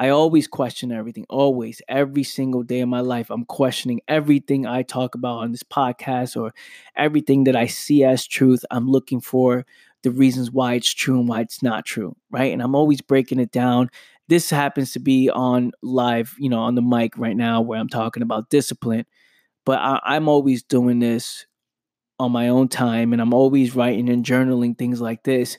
[0.00, 3.30] I always question everything, always, every single day of my life.
[3.30, 6.52] I'm questioning everything I talk about on this podcast or
[6.94, 8.64] everything that I see as truth.
[8.70, 9.66] I'm looking for
[10.02, 12.52] the reasons why it's true and why it's not true, right?
[12.52, 13.90] And I'm always breaking it down.
[14.28, 17.88] This happens to be on live, you know, on the mic right now where I'm
[17.88, 19.06] talking about discipline,
[19.66, 21.46] but I, I'm always doing this
[22.20, 25.56] on my own time and I'm always writing and journaling things like this.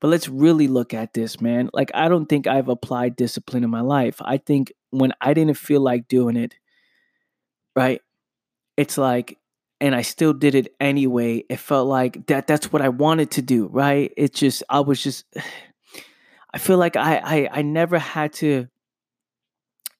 [0.00, 1.70] But let's really look at this, man.
[1.72, 4.16] Like, I don't think I've applied discipline in my life.
[4.24, 6.56] I think when I didn't feel like doing it,
[7.76, 8.00] right?
[8.78, 9.38] It's like
[9.80, 11.44] and I still did it anyway.
[11.48, 14.12] It felt like that that's what I wanted to do, right?
[14.16, 15.24] It just I was just
[16.54, 18.68] I feel like I I I never had to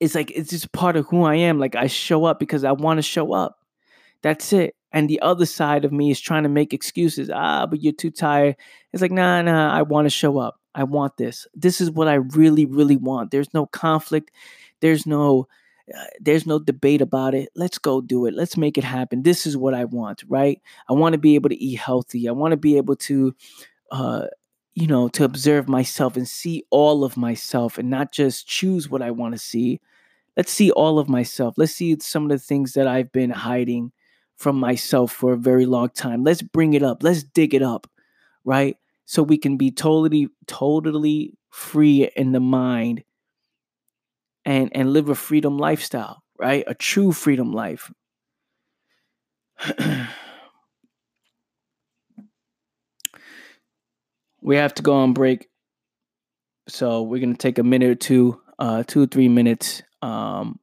[0.00, 1.58] it's like it's just part of who I am.
[1.58, 3.58] Like I show up because I want to show up.
[4.22, 4.74] That's it.
[4.92, 7.30] And the other side of me is trying to make excuses.
[7.32, 8.56] Ah, but you're too tired.
[8.92, 10.56] It's like, nah, nah, I want to show up.
[10.74, 11.46] I want this.
[11.54, 13.30] This is what I really, really want.
[13.30, 14.30] There's no conflict.
[14.80, 15.46] There's no
[15.96, 17.50] uh, there's no debate about it.
[17.54, 18.34] Let's go do it.
[18.34, 19.22] Let's make it happen.
[19.22, 20.60] This is what I want, right?
[20.88, 22.28] I want to be able to eat healthy.
[22.28, 23.34] I want to be able to,
[23.90, 24.26] uh,
[24.74, 29.02] you know, to observe myself and see all of myself and not just choose what
[29.02, 29.80] I want to see.
[30.36, 31.54] Let's see all of myself.
[31.56, 33.92] Let's see some of the things that I've been hiding
[34.36, 36.24] from myself for a very long time.
[36.24, 37.02] Let's bring it up.
[37.02, 37.90] Let's dig it up,
[38.44, 38.76] right?
[39.06, 43.02] So we can be totally, totally free in the mind
[44.50, 46.64] and and live a freedom lifestyle, right?
[46.66, 47.88] A true freedom life.
[54.42, 55.46] we have to go on break.
[56.68, 60.58] So we're gonna take a minute or two, uh, two or three minutes, um,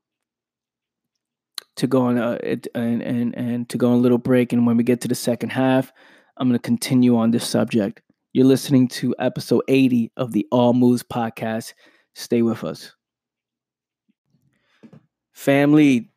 [1.77, 2.37] to go on a,
[2.75, 4.51] and and and to go on a little break.
[4.51, 5.93] And when we get to the second half,
[6.35, 8.01] I'm gonna continue on this subject.
[8.33, 11.73] You're listening to episode 80 of the All Moves podcast.
[12.15, 12.96] Stay with us.
[15.37, 16.09] Family,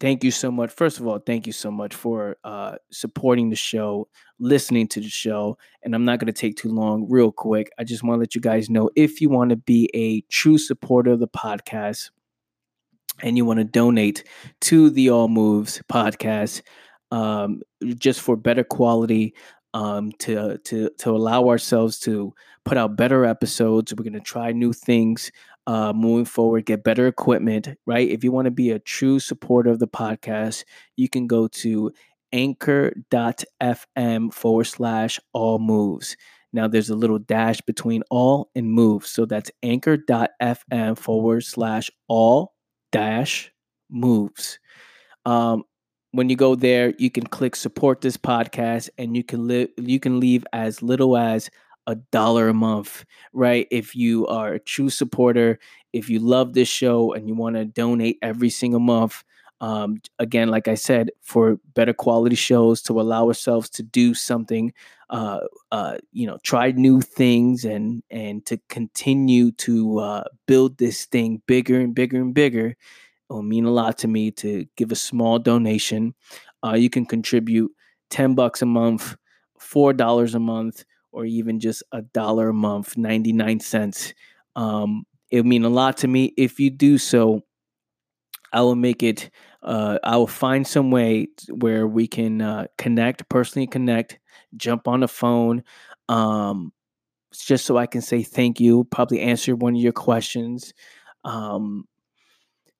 [0.00, 0.68] thank you so much.
[0.72, 4.08] First of all, thank you so much for uh, supporting the show,
[4.40, 5.56] listening to the show.
[5.84, 7.70] And I'm not going to take too long, real quick.
[7.78, 10.58] I just want to let you guys know if you want to be a true
[10.58, 12.10] supporter of the podcast
[13.22, 14.24] and you want to donate
[14.62, 16.62] to the All Moves podcast
[17.12, 17.62] um,
[17.94, 19.34] just for better quality.
[19.72, 22.32] Um, to to to allow ourselves to
[22.64, 23.92] put out better episodes.
[23.92, 25.32] We're gonna try new things
[25.66, 28.08] uh, moving forward, get better equipment, right?
[28.08, 30.64] If you want to be a true supporter of the podcast,
[30.96, 31.92] you can go to
[32.32, 36.16] anchor.fm forward slash all moves.
[36.52, 39.10] Now there's a little dash between all and moves.
[39.10, 42.54] So that's anchor.fm forward slash all
[42.92, 43.52] dash
[43.90, 44.58] moves.
[45.26, 45.64] Um,
[46.12, 49.98] when you go there, you can click support this podcast and you can live you
[49.98, 51.50] can leave as little as
[51.86, 53.66] a dollar a month, right?
[53.70, 55.58] If you are a true supporter,
[55.92, 59.22] if you love this show and you want to donate every single month,
[59.60, 64.72] um, again, like I said, for better quality shows to allow ourselves to do something,
[65.10, 65.40] uh,
[65.72, 71.40] uh, you know, try new things and and to continue to uh, build this thing
[71.46, 72.68] bigger and bigger and bigger.
[72.68, 72.76] It
[73.32, 76.14] will mean a lot to me to give a small donation.
[76.64, 77.72] Uh, you can contribute
[78.10, 79.16] ten bucks a month,
[79.58, 84.12] four dollars a month or even just a dollar a month, 99 cents.
[84.56, 86.34] Um, it would mean a lot to me.
[86.36, 87.42] If you do so,
[88.52, 89.30] I will make it,
[89.62, 94.18] uh, I will find some way where we can uh, connect, personally connect,
[94.56, 95.62] jump on the phone,
[96.08, 96.72] um,
[97.32, 100.72] just so I can say thank you, probably answer one of your questions.
[101.24, 101.86] Um,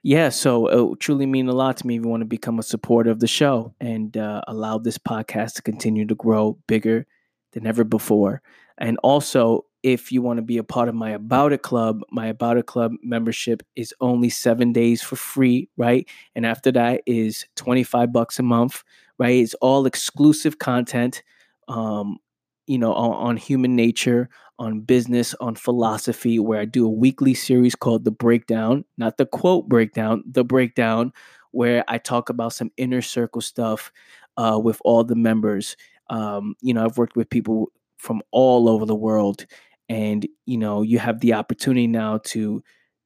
[0.03, 2.59] yeah, so it would truly mean a lot to me if you want to become
[2.59, 7.07] a supporter of the show and uh, allow this podcast to continue to grow bigger
[7.55, 8.43] than ever before.
[8.79, 12.27] And also, if you want to be a part of my About It Club, my
[12.27, 16.09] About It Club membership is only seven days for free, right?
[16.35, 18.83] And after that is 25 bucks a month,
[19.19, 19.37] right?
[19.37, 21.23] It's all exclusive content,
[21.69, 22.19] um,
[22.67, 27.35] you know, on, on human nature, on business, on philosophy, where I do a weekly
[27.35, 31.13] series called The Breakdown, not the quote breakdown, The Breakdown,
[31.51, 33.93] where I talk about some inner circle stuff
[34.37, 35.77] uh, with all the members
[36.11, 39.47] um, you know, I've worked with people from all over the world,
[39.89, 42.63] and you know, you have the opportunity now to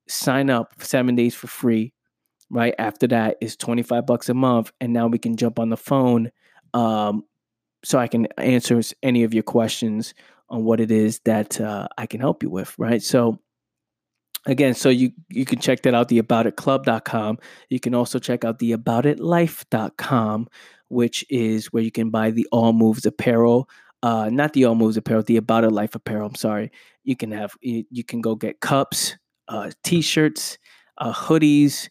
[0.08, 1.92] sign up seven days for free.
[2.50, 5.68] Right after that is twenty five bucks a month, and now we can jump on
[5.68, 6.30] the phone,
[6.74, 7.24] um,
[7.84, 10.14] so I can answer any of your questions
[10.50, 12.74] on what it is that uh, I can help you with.
[12.78, 13.38] Right, so
[14.46, 18.58] again so you you can check that out the aboutitclub.com you can also check out
[18.58, 20.48] the aboutitlife.com
[20.88, 23.68] which is where you can buy the All Moves apparel.
[24.03, 26.27] Uh, not the All Moves apparel, the About It Life apparel.
[26.27, 26.70] I'm sorry.
[27.05, 29.16] You can have you, you can go get cups,
[29.48, 30.59] uh, t-shirts,
[30.98, 31.88] uh, hoodies,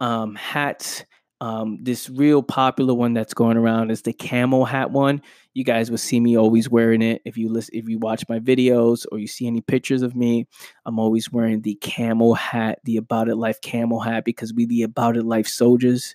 [0.00, 1.04] um, hats.
[1.42, 5.22] Um, this real popular one that's going around is the camel hat one.
[5.54, 7.22] You guys will see me always wearing it.
[7.24, 10.46] If you listen, if you watch my videos or you see any pictures of me,
[10.84, 14.82] I'm always wearing the camel hat, the About It Life camel hat, because we the
[14.82, 16.14] About It Life soldiers.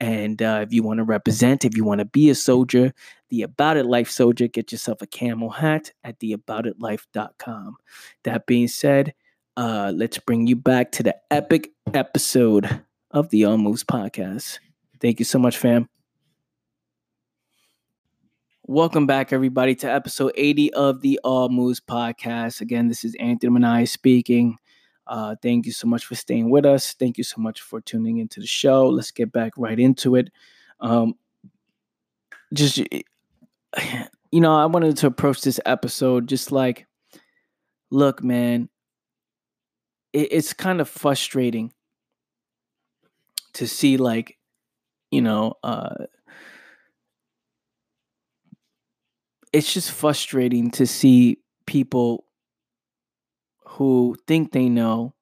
[0.00, 2.92] And uh, if you want to represent, if you want to be a soldier,
[3.30, 7.76] the About It Life soldier, get yourself a camel hat at theaboutitlife.com.
[8.24, 9.14] That being said,
[9.56, 14.60] uh, let's bring you back to the epic episode of the All Moves podcast.
[15.00, 15.88] Thank you so much, fam.
[18.70, 22.60] Welcome back, everybody, to episode 80 of the All Moves podcast.
[22.60, 24.58] Again, this is Anthony Manai speaking.
[25.08, 26.92] Uh, thank you so much for staying with us.
[26.92, 28.88] Thank you so much for tuning into the show.
[28.88, 30.30] Let's get back right into it.
[30.80, 31.14] Um,
[32.52, 32.78] just,
[34.30, 36.86] you know, I wanted to approach this episode just like,
[37.90, 38.68] look, man,
[40.12, 41.72] it, it's kind of frustrating
[43.54, 44.36] to see, like,
[45.10, 46.04] you know, uh,
[49.54, 52.24] it's just frustrating to see people
[53.78, 55.14] who think they know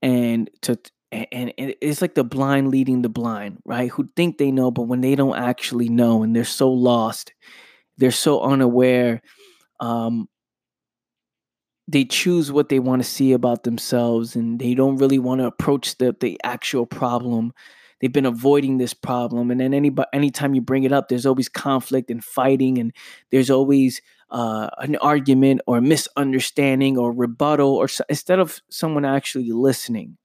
[0.00, 0.78] and to
[1.10, 3.88] and, it's like the blind leading the blind, right?
[3.90, 7.32] Who think they know, but when they don't actually know and they're so lost,
[7.98, 9.22] they're so unaware,
[9.78, 10.28] um,
[11.86, 15.46] they choose what they want to see about themselves and they don't really want to
[15.46, 17.52] approach the, the actual problem.
[18.00, 19.50] They've been avoiding this problem.
[19.50, 22.92] And then anybody anytime you bring it up, there's always conflict and fighting, and
[23.30, 24.00] there's always
[24.34, 30.18] uh, an argument or misunderstanding or rebuttal or instead of someone actually listening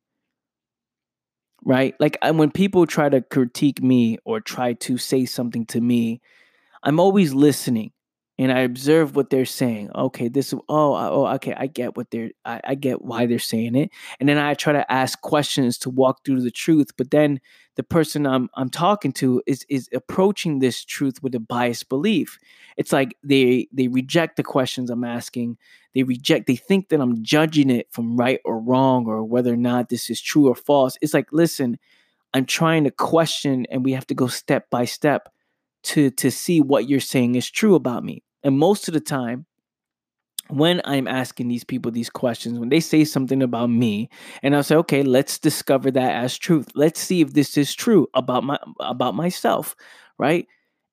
[1.63, 6.19] right like when people try to critique me or try to say something to me
[6.83, 7.91] i'm always listening
[8.39, 9.91] and I observe what they're saying.
[9.93, 13.75] Okay, this oh oh okay, I get what they're I, I get why they're saying
[13.75, 16.91] it, and then I try to ask questions to walk through the truth.
[16.97, 17.41] But then
[17.79, 22.37] the person I'm I'm talking to is is approaching this truth with a biased belief.
[22.75, 25.57] It's like they they reject the questions I'm asking.
[25.95, 26.45] They reject.
[26.45, 30.09] They think that I'm judging it from right or wrong or whether or not this
[30.09, 30.97] is true or false.
[31.01, 31.79] It's like listen,
[32.33, 35.29] I'm trying to question, and we have to go step by step
[35.83, 39.45] to to see what you're saying is true about me and most of the time,
[40.49, 44.09] when I'm asking these people these questions, when they say something about me,
[44.41, 46.67] and I'll say, okay, let's discover that as truth.
[46.75, 49.75] Let's see if this is true about my about myself,
[50.17, 50.47] right?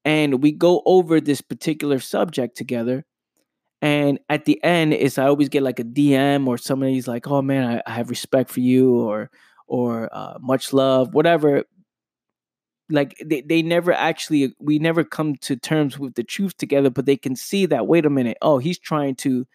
[0.04, 3.04] And we go over this particular subject together.
[3.82, 7.42] And at the end, is I always get like a DM or somebody's like, "Oh
[7.42, 9.30] man, I, I have respect for you," or
[9.66, 11.64] or uh, much love, whatever
[12.91, 17.07] like they, they never actually we never come to terms with the truth together but
[17.07, 19.47] they can see that wait a minute oh he's trying to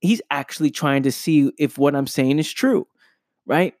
[0.00, 2.86] he's actually trying to see if what i'm saying is true
[3.46, 3.74] right?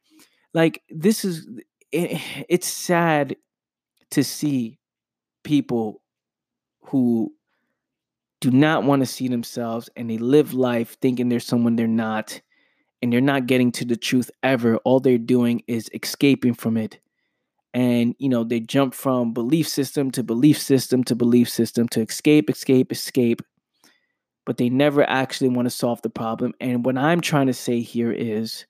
[0.54, 1.46] Like this is
[1.90, 3.36] it, it's sad
[4.10, 4.78] to see
[5.44, 6.02] people
[6.84, 7.32] who
[8.40, 12.40] do not want to see themselves and they live life thinking they're someone they're not
[13.00, 14.76] and they're not getting to the truth ever.
[14.78, 16.98] All they're doing is escaping from it
[17.74, 22.00] and you know they jump from belief system to belief system to belief system to
[22.00, 23.42] escape escape escape.
[24.44, 26.52] But they never actually want to solve the problem.
[26.60, 28.66] And what i'm trying to say here is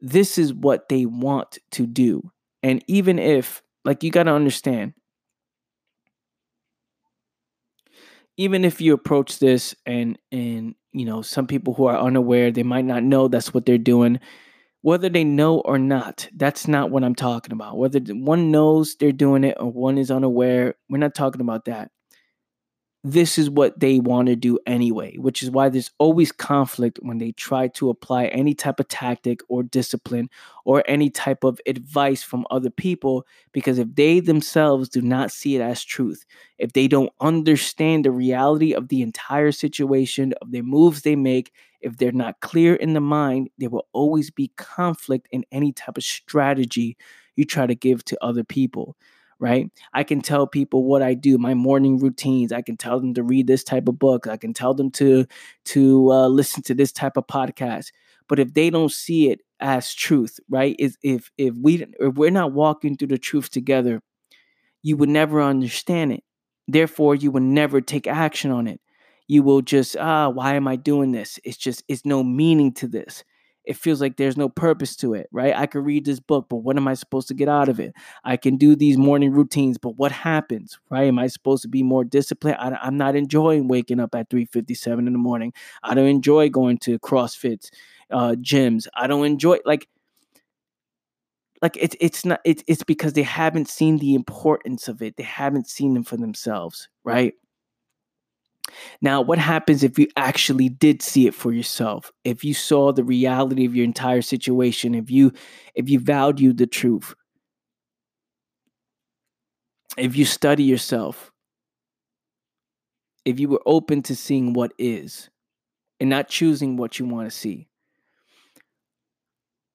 [0.00, 2.30] this is what they want to do.
[2.62, 4.94] And even if like you got to understand
[8.36, 12.62] even if you approach this and and you know some people who are unaware they
[12.62, 14.18] might not know that's what they're doing
[14.84, 17.78] whether they know or not, that's not what I'm talking about.
[17.78, 21.90] Whether one knows they're doing it or one is unaware, we're not talking about that
[23.06, 27.18] this is what they want to do anyway, which is why there's always conflict when
[27.18, 30.30] they try to apply any type of tactic or discipline
[30.64, 33.26] or any type of advice from other people.
[33.52, 36.24] Because if they themselves do not see it as truth,
[36.56, 41.52] if they don't understand the reality of the entire situation, of their moves they make,
[41.82, 45.98] if they're not clear in the mind, there will always be conflict in any type
[45.98, 46.96] of strategy
[47.36, 48.96] you try to give to other people
[49.38, 49.70] right?
[49.92, 52.52] I can tell people what I do, my morning routines.
[52.52, 54.26] I can tell them to read this type of book.
[54.26, 55.26] I can tell them to
[55.66, 57.92] to uh, listen to this type of podcast.
[58.28, 60.76] But if they don't see it as truth, right?
[60.78, 64.00] Is if if we if we're not walking through the truth together,
[64.82, 66.24] you would never understand it.
[66.68, 68.80] Therefore, you would never take action on it.
[69.28, 71.38] You will just ah, why am I doing this?
[71.44, 73.24] It's just it's no meaning to this
[73.64, 75.54] it feels like there's no purpose to it, right?
[75.56, 77.94] I could read this book, but what am I supposed to get out of it?
[78.24, 81.08] I can do these morning routines, but what happens, right?
[81.08, 82.56] Am I supposed to be more disciplined?
[82.58, 85.52] I, am not enjoying waking up at 3:57 in the morning.
[85.82, 87.70] I don't enjoy going to CrossFit
[88.10, 88.86] uh, gyms.
[88.94, 89.88] I don't enjoy like
[91.62, 95.16] like it's it's not it's it's because they haven't seen the importance of it.
[95.16, 97.32] They haven't seen them for themselves, right?
[99.00, 102.12] Now, what happens if you actually did see it for yourself?
[102.24, 105.32] If you saw the reality of your entire situation, if you
[105.74, 107.14] if you valued the truth,
[109.96, 111.32] if you study yourself,
[113.24, 115.30] if you were open to seeing what is
[116.00, 117.68] and not choosing what you want to see.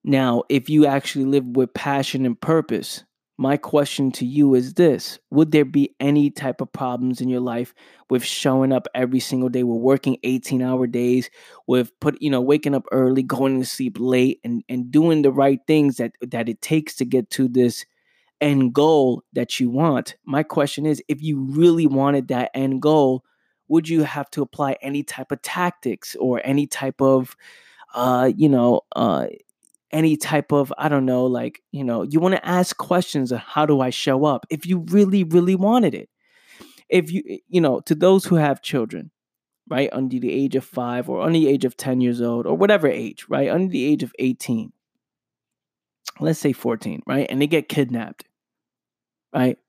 [0.04, 3.04] Now, if you actually live with passion and purpose,
[3.40, 7.40] my question to you is this Would there be any type of problems in your
[7.40, 7.74] life
[8.10, 11.30] with showing up every single day, with working 18 hour days,
[11.66, 15.32] with put, you know, waking up early, going to sleep late, and, and doing the
[15.32, 17.86] right things that, that it takes to get to this
[18.42, 20.18] end goal that you want?
[20.26, 23.24] My question is if you really wanted that end goal,
[23.70, 27.38] would you have to apply any type of tactics or any type of
[27.96, 29.28] uh, you know, uh,
[29.92, 33.40] any type of i don't know like you know you want to ask questions of
[33.40, 34.46] how do i show up?
[34.50, 36.10] if you really really wanted it.
[36.90, 39.12] If you eh, you know to those who have children
[39.70, 42.58] right under the age of 5 or under the age of 10 years old or
[42.58, 44.74] whatever age right under the age of 18
[46.20, 48.26] let's say 14 right and they get kidnapped
[49.34, 49.60] right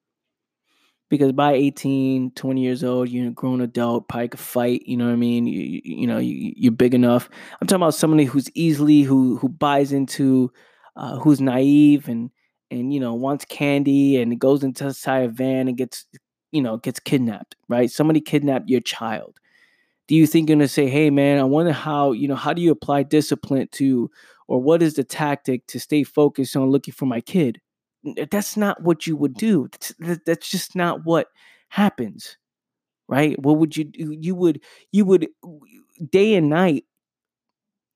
[1.11, 5.07] because by 18 20 years old you're a grown adult probably could fight you know
[5.07, 5.47] what i mean?
[5.47, 7.29] You, you know you, are big enough.
[7.61, 10.51] I'm talking about somebody who's easily who who buys into
[10.97, 12.31] uh, who's naive and
[12.71, 16.07] and you know wants candy and goes into a van and gets
[16.53, 17.91] you know gets kidnapped right?
[17.91, 19.39] Somebody kidnapped your child.
[20.09, 22.53] Do you think you're going to say hey man i wonder how you know how
[22.53, 24.11] do you apply discipline to
[24.49, 27.61] or what is the tactic to stay focused on looking for my kid
[28.07, 29.69] Eh, that's not what you would do.
[29.73, 31.29] That's, that's just not what
[31.69, 32.37] happens,
[33.09, 33.41] right?
[33.43, 34.17] What would you do?
[34.21, 35.29] You would, you would,
[36.11, 36.85] day and night,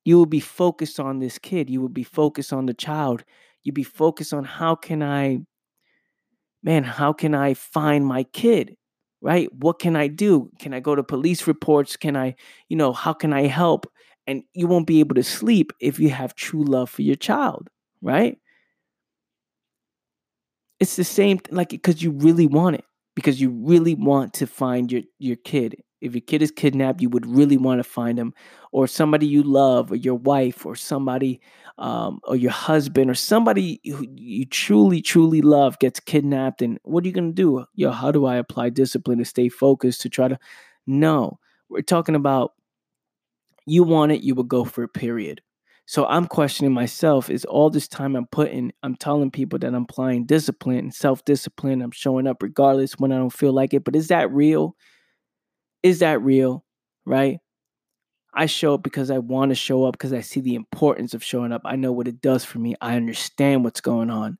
[0.05, 1.71] you would be focused on this kid.
[1.71, 3.25] You would be focused on the child.
[3.63, 5.41] You'd be focused on how can I,
[6.63, 8.77] man, how can I find my kid?
[9.21, 9.49] Right?
[9.55, 10.51] What can I do?
[10.59, 11.97] Can I go to police reports?
[11.97, 12.35] Can I,
[12.69, 13.87] you know, how can I help?
[14.27, 17.69] And you won't be able to sleep if you have true love for your child,
[18.03, 18.37] right?
[20.85, 22.85] It's the same, like, because you really want it,
[23.17, 25.83] because you really want to find your your kid.
[26.03, 28.35] If your kid is kidnapped, you would really want to find him,
[28.71, 31.41] or somebody you love, or your wife, or somebody,
[31.79, 36.61] um, or your husband, or somebody who you truly, truly love gets kidnapped.
[36.61, 37.65] And what are you gonna do?
[37.75, 40.39] Yo, how do I apply discipline to stay focused to try to?
[40.87, 41.39] No,
[41.71, 42.53] we're talking about
[43.67, 45.41] you want it, you would go for a period.
[45.87, 49.83] So I'm questioning myself is all this time I'm putting, I'm telling people that I'm
[49.85, 51.83] applying discipline and self discipline.
[51.83, 53.85] I'm showing up regardless when I don't feel like it.
[53.85, 54.77] But is that real?
[55.83, 56.65] Is that real?
[57.05, 57.39] Right?
[58.35, 61.23] I show up because I want to show up because I see the importance of
[61.23, 61.63] showing up.
[61.65, 62.75] I know what it does for me.
[62.81, 64.39] I understand what's going on.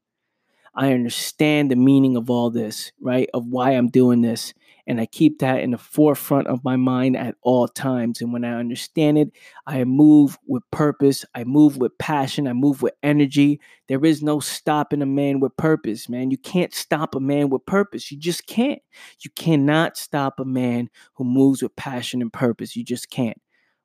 [0.77, 3.29] I understand the meaning of all this, right?
[3.33, 4.55] Of why I'm doing this.
[4.87, 8.21] And I keep that in the forefront of my mind at all times.
[8.21, 9.31] And when I understand it,
[9.67, 11.25] I move with purpose.
[11.35, 12.47] I move with passion.
[12.47, 13.61] I move with energy.
[13.89, 16.31] There is no stopping a man with purpose, man.
[16.31, 18.11] You can't stop a man with purpose.
[18.13, 18.83] You just can't.
[19.21, 22.77] You cannot stop a man who moves with passion and purpose.
[22.77, 23.41] You just can't,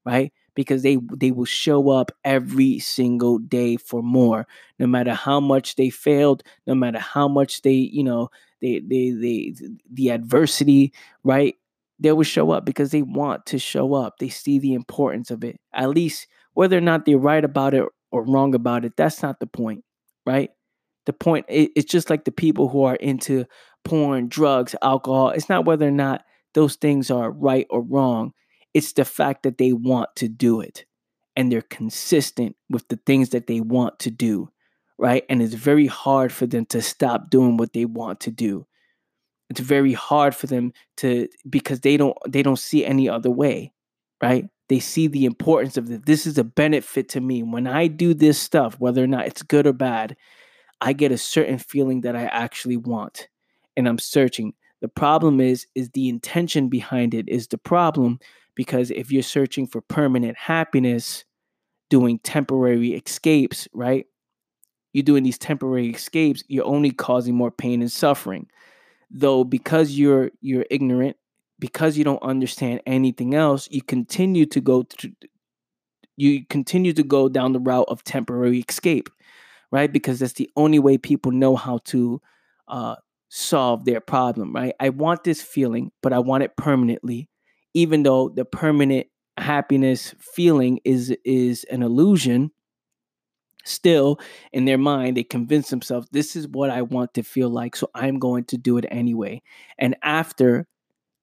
[0.05, 0.33] right?
[0.59, 4.45] Because they they will show up every single day for more.
[4.77, 8.29] No matter how much they failed no matter how much they you know
[8.61, 9.55] they they they
[9.91, 10.91] the adversity
[11.23, 11.55] right?
[11.99, 14.17] They will show up because they want to show up.
[14.19, 15.59] They see the importance of it.
[15.73, 19.39] At least whether or not they're right about it or wrong about it that's not
[19.39, 19.83] the point
[20.25, 20.51] right?
[21.05, 23.45] The point it's just like the people who are into
[23.83, 25.29] porn drugs alcohol.
[25.29, 28.33] It's not whether or not those things are right or wrong
[28.73, 30.85] it's the fact that they want to do it
[31.35, 34.49] and they're consistent with the things that they want to do,
[34.97, 35.23] right?
[35.29, 38.67] And it's very hard for them to stop doing what they want to do.
[39.49, 43.73] It's very hard for them to because they don't they don't see any other way,
[44.21, 44.45] right?
[44.67, 46.01] They see the importance of this.
[46.05, 47.41] This is a benefit to me.
[47.41, 50.15] When I do this stuff, whether or not it's good or bad,
[50.81, 53.27] I get a certain feeling that I actually want.
[53.75, 54.53] And I'm searching.
[54.81, 58.19] The problem is is the intention behind it is the problem
[58.59, 61.23] because if you're searching for permanent happiness,
[61.89, 64.05] doing temporary escapes, right?
[64.91, 68.47] You're doing these temporary escapes, you're only causing more pain and suffering.
[69.09, 71.15] Though because you're you're ignorant,
[71.57, 75.13] because you don't understand anything else, you continue to go to
[76.17, 79.09] you continue to go down the route of temporary escape,
[79.71, 79.89] right?
[79.89, 82.21] Because that's the only way people know how to
[82.67, 82.97] uh,
[83.29, 84.75] solve their problem, right?
[84.81, 87.29] I want this feeling, but I want it permanently
[87.79, 89.07] even though the permanent
[89.37, 92.51] happiness feeling is is an illusion
[93.63, 94.19] still
[94.51, 97.89] in their mind they convince themselves this is what i want to feel like so
[97.95, 99.41] i'm going to do it anyway.
[99.77, 100.67] And after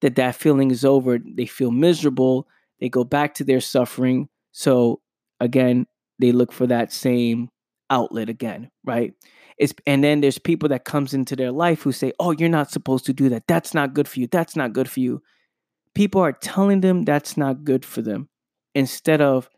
[0.01, 2.49] that that feeling is over they feel miserable
[2.81, 4.29] they go back to their suffering.
[4.53, 5.01] So
[5.41, 5.87] again
[6.19, 7.51] they look for that same
[7.91, 9.13] outlet again right?
[9.59, 12.71] It's and then there's people that comes into their life who say oh you're not
[12.71, 13.47] supposed to do that.
[13.47, 14.27] That's not good for you.
[14.27, 15.23] That's not good for you
[15.97, 18.29] people are telling them that's not good for them
[18.75, 19.49] instead of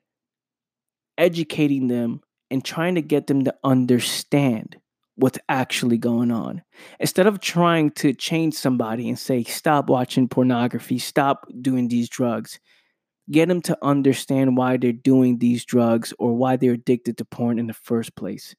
[1.19, 4.77] educating them and trying to get them to understand
[5.17, 6.63] what's actually going on.
[7.01, 12.61] Instead of trying to change somebody and say, stop watching pornography, stop doing these drugs,
[13.33, 17.59] get them to understand why they're doing these drugs or why they're addicted to porn
[17.59, 18.55] in the first place.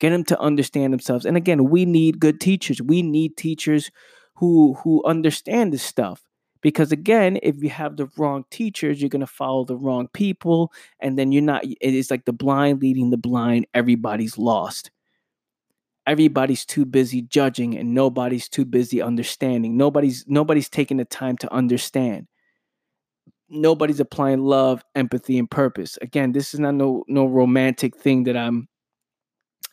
[0.00, 1.26] Get them to understand themselves.
[1.26, 2.80] And again, we need good teachers.
[2.80, 3.90] We need teachers
[4.36, 6.27] who who understand this stuff.
[6.60, 10.72] Because again, if you have the wrong teachers, you're going to follow the wrong people.
[11.00, 13.66] And then you're not, it is like the blind leading the blind.
[13.74, 14.90] Everybody's lost.
[16.06, 19.76] Everybody's too busy judging and nobody's too busy understanding.
[19.76, 22.26] Nobody's nobody's taking the time to understand.
[23.50, 25.98] Nobody's applying love, empathy, and purpose.
[26.00, 28.68] Again, this is not no no romantic thing that I'm,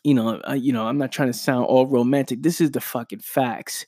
[0.04, 2.42] you know, I, you know, I'm not trying to sound all romantic.
[2.42, 3.86] This is the fucking facts.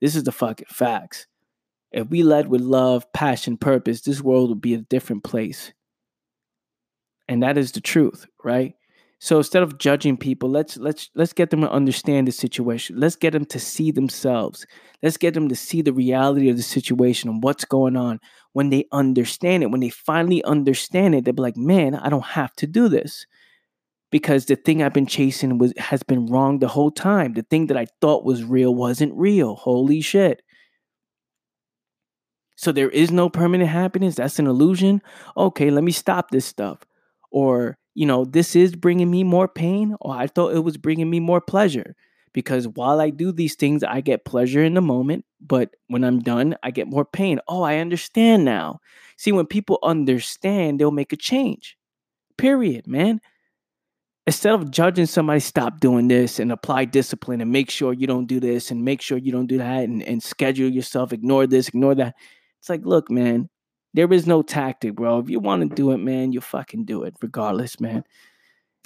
[0.00, 1.26] This is the fucking facts.
[1.92, 5.72] If we led with love, passion, purpose, this world would be a different place.
[7.28, 8.74] And that is the truth, right?
[9.18, 13.00] So instead of judging people, let's let's let's get them to understand the situation.
[13.00, 14.66] Let's get them to see themselves.
[15.02, 18.20] Let's get them to see the reality of the situation and what's going on.
[18.52, 22.24] When they understand it, when they finally understand it, they'll be like, "Man, I don't
[22.24, 23.26] have to do this."
[24.10, 27.32] Because the thing I've been chasing was has been wrong the whole time.
[27.32, 29.56] The thing that I thought was real wasn't real.
[29.56, 30.42] Holy shit.
[32.56, 34.16] So there is no permanent happiness.
[34.16, 35.02] That's an illusion.
[35.36, 36.80] Okay, let me stop this stuff.
[37.30, 39.94] Or, you know, this is bringing me more pain.
[40.00, 41.94] Or I thought it was bringing me more pleasure.
[42.32, 45.24] Because while I do these things, I get pleasure in the moment.
[45.40, 47.40] But when I'm done, I get more pain.
[47.46, 48.80] Oh, I understand now.
[49.16, 51.76] See, when people understand, they'll make a change.
[52.36, 53.20] Period, man
[54.26, 58.26] instead of judging somebody, stop doing this and apply discipline and make sure you don't
[58.26, 61.68] do this and make sure you don't do that and, and schedule yourself, ignore this,
[61.68, 62.14] ignore that.
[62.60, 63.48] It's like, look, man,
[63.94, 65.18] there is no tactic, bro.
[65.18, 68.04] If you want to do it, man, you fucking do it, regardless, man.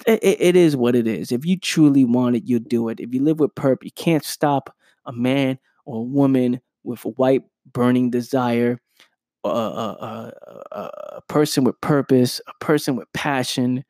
[0.07, 1.31] It, it, it is what it is.
[1.31, 2.99] If you truly want it, you do it.
[2.99, 7.09] If you live with perp, you can't stop a man or a woman with a
[7.09, 8.79] white burning desire,
[9.43, 10.33] a, a,
[10.71, 13.83] a, a person with purpose, a person with passion,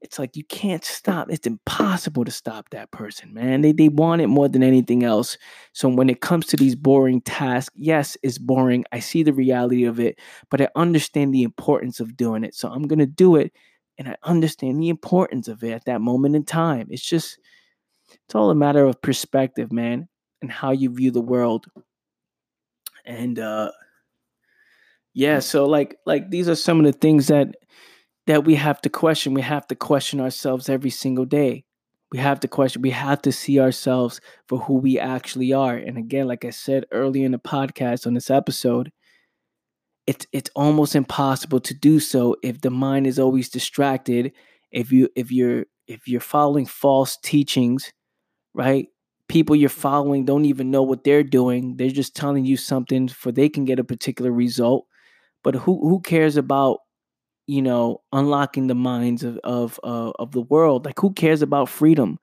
[0.00, 1.30] it's like you can't stop.
[1.30, 3.60] It's impossible to stop that person, man.
[3.60, 5.36] They they want it more than anything else.
[5.72, 8.84] So when it comes to these boring tasks, yes, it's boring.
[8.92, 10.18] I see the reality of it,
[10.50, 12.54] but I understand the importance of doing it.
[12.54, 13.52] So I'm gonna do it,
[13.98, 16.86] and I understand the importance of it at that moment in time.
[16.90, 17.38] It's just
[18.24, 20.08] it's all a matter of perspective, man,
[20.40, 21.66] and how you view the world.
[23.04, 23.72] And uh
[25.12, 27.54] yeah, so like like these are some of the things that
[28.30, 29.34] that we have to question.
[29.34, 31.64] We have to question ourselves every single day.
[32.12, 35.76] We have to question, we have to see ourselves for who we actually are.
[35.76, 38.90] And again, like I said earlier in the podcast on this episode,
[40.06, 44.32] it's it's almost impossible to do so if the mind is always distracted,
[44.72, 47.92] if you if you're if you're following false teachings,
[48.54, 48.86] right?
[49.28, 51.76] People you're following don't even know what they're doing.
[51.76, 54.86] They're just telling you something for they can get a particular result.
[55.44, 56.78] But who who cares about
[57.50, 60.84] you know, unlocking the minds of of uh, of the world.
[60.86, 62.18] Like, who cares about freedom?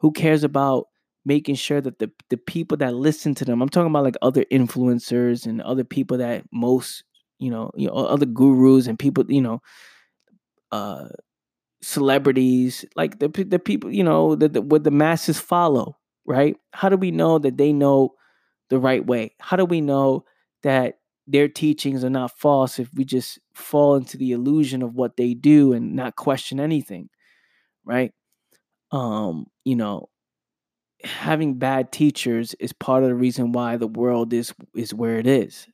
[0.00, 0.86] Who cares about
[1.24, 3.62] making sure that the the people that listen to them?
[3.62, 7.04] I'm talking about like other influencers and other people that most
[7.38, 9.62] you know, you know, other gurus and people, you know,
[10.72, 11.08] uh,
[11.82, 16.56] celebrities, like the the people, you know, that the, what the masses follow, right?
[16.72, 18.14] How do we know that they know
[18.70, 19.34] the right way?
[19.40, 20.26] How do we know
[20.64, 20.99] that
[21.32, 25.34] their teachings are not false if we just fall into the illusion of what they
[25.34, 27.08] do and not question anything
[27.86, 28.12] right?
[28.92, 30.08] Um you know
[31.04, 35.26] having bad teachers is part of the reason why the world is is where it
[35.26, 35.66] is.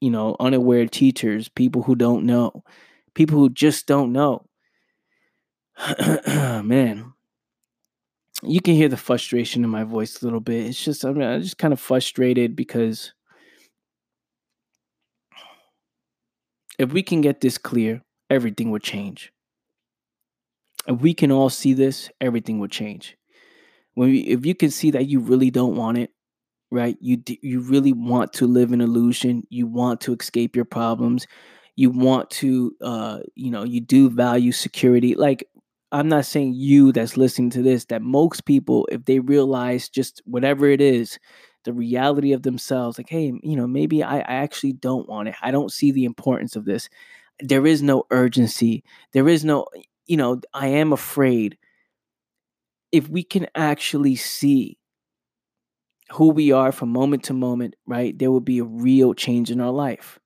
[0.00, 2.64] You know unaware teachers people who don't know
[3.14, 4.46] people who just don't know.
[6.62, 7.12] Man
[8.42, 10.66] you can hear the frustration in my voice a little bit.
[10.66, 13.12] It's just I mean, i'm just kind of frustrated because
[16.78, 19.32] If we can get this clear, everything will change.
[20.86, 23.16] If we can all see this, everything will change.
[23.94, 26.10] When we, if you can see that you really don't want it,
[26.70, 26.96] right?
[27.00, 29.44] You you really want to live in illusion.
[29.50, 31.26] You want to escape your problems.
[31.76, 35.14] You want to, uh, you know, you do value security.
[35.14, 35.48] Like
[35.92, 40.22] I'm not saying you that's listening to this that most people, if they realize just
[40.24, 41.18] whatever it is,
[41.64, 45.34] the reality of themselves like hey you know maybe I, I actually don't want it.
[45.42, 46.88] I don't see the importance of this.
[47.40, 48.84] There is no urgency.
[49.12, 49.66] There is no
[50.06, 51.56] you know i am afraid.
[52.90, 54.78] If we can actually see
[56.10, 59.60] who we are from moment to moment right there will be a real change in
[59.60, 60.18] our life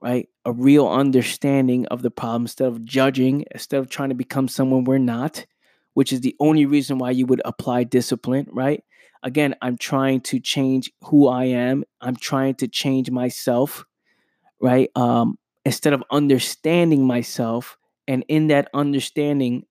[0.00, 0.28] right?
[0.44, 2.42] A real understanding of the problem.
[2.42, 5.46] Instead of judging instead of trying to become someone we're not
[5.94, 8.84] which is the only reason why you would apply discipline right
[9.26, 11.84] again, I'm trying to change who I am.
[12.00, 13.84] I'm trying to change myself,
[14.62, 14.88] right?
[14.94, 17.76] Um, instead of understanding myself,
[18.08, 19.66] and in that understanding,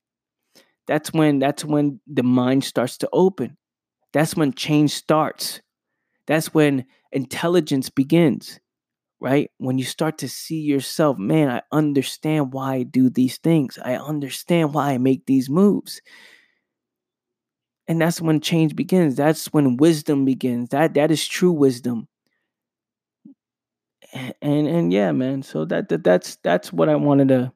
[0.88, 3.58] that's when that's when the mind starts to open.
[4.12, 5.62] That's when change starts.
[6.28, 8.60] That's when intelligence begins,
[9.22, 9.52] right?
[9.58, 13.80] When you start to see yourself, man, I understand why I do these things.
[13.84, 16.02] I understand why I make these moves
[17.88, 22.08] and that's when change begins that's when wisdom begins that that is true wisdom
[24.42, 27.52] and and, yeah man so that, that that's that's what i wanted to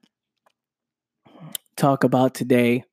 [1.76, 2.84] talk about today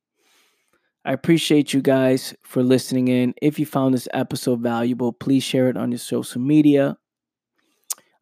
[1.05, 5.69] i appreciate you guys for listening in if you found this episode valuable please share
[5.69, 6.97] it on your social media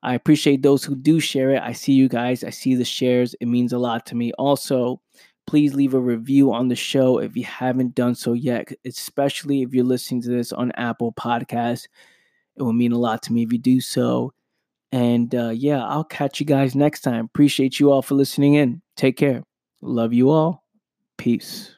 [0.06, 1.64] I appreciate those who do share it.
[1.64, 2.44] I see you guys.
[2.44, 3.34] I see the shares.
[3.42, 4.32] It means a lot to me.
[4.34, 5.02] Also,
[5.48, 9.74] please leave a review on the show if you haven't done so yet, especially if
[9.74, 11.88] you're listening to this on Apple Podcasts.
[12.58, 14.34] It will mean a lot to me if you do so.
[14.92, 17.26] And uh, yeah, I'll catch you guys next time.
[17.26, 18.82] Appreciate you all for listening in.
[18.96, 19.44] Take care.
[19.82, 20.64] Love you all.
[21.18, 21.75] Peace.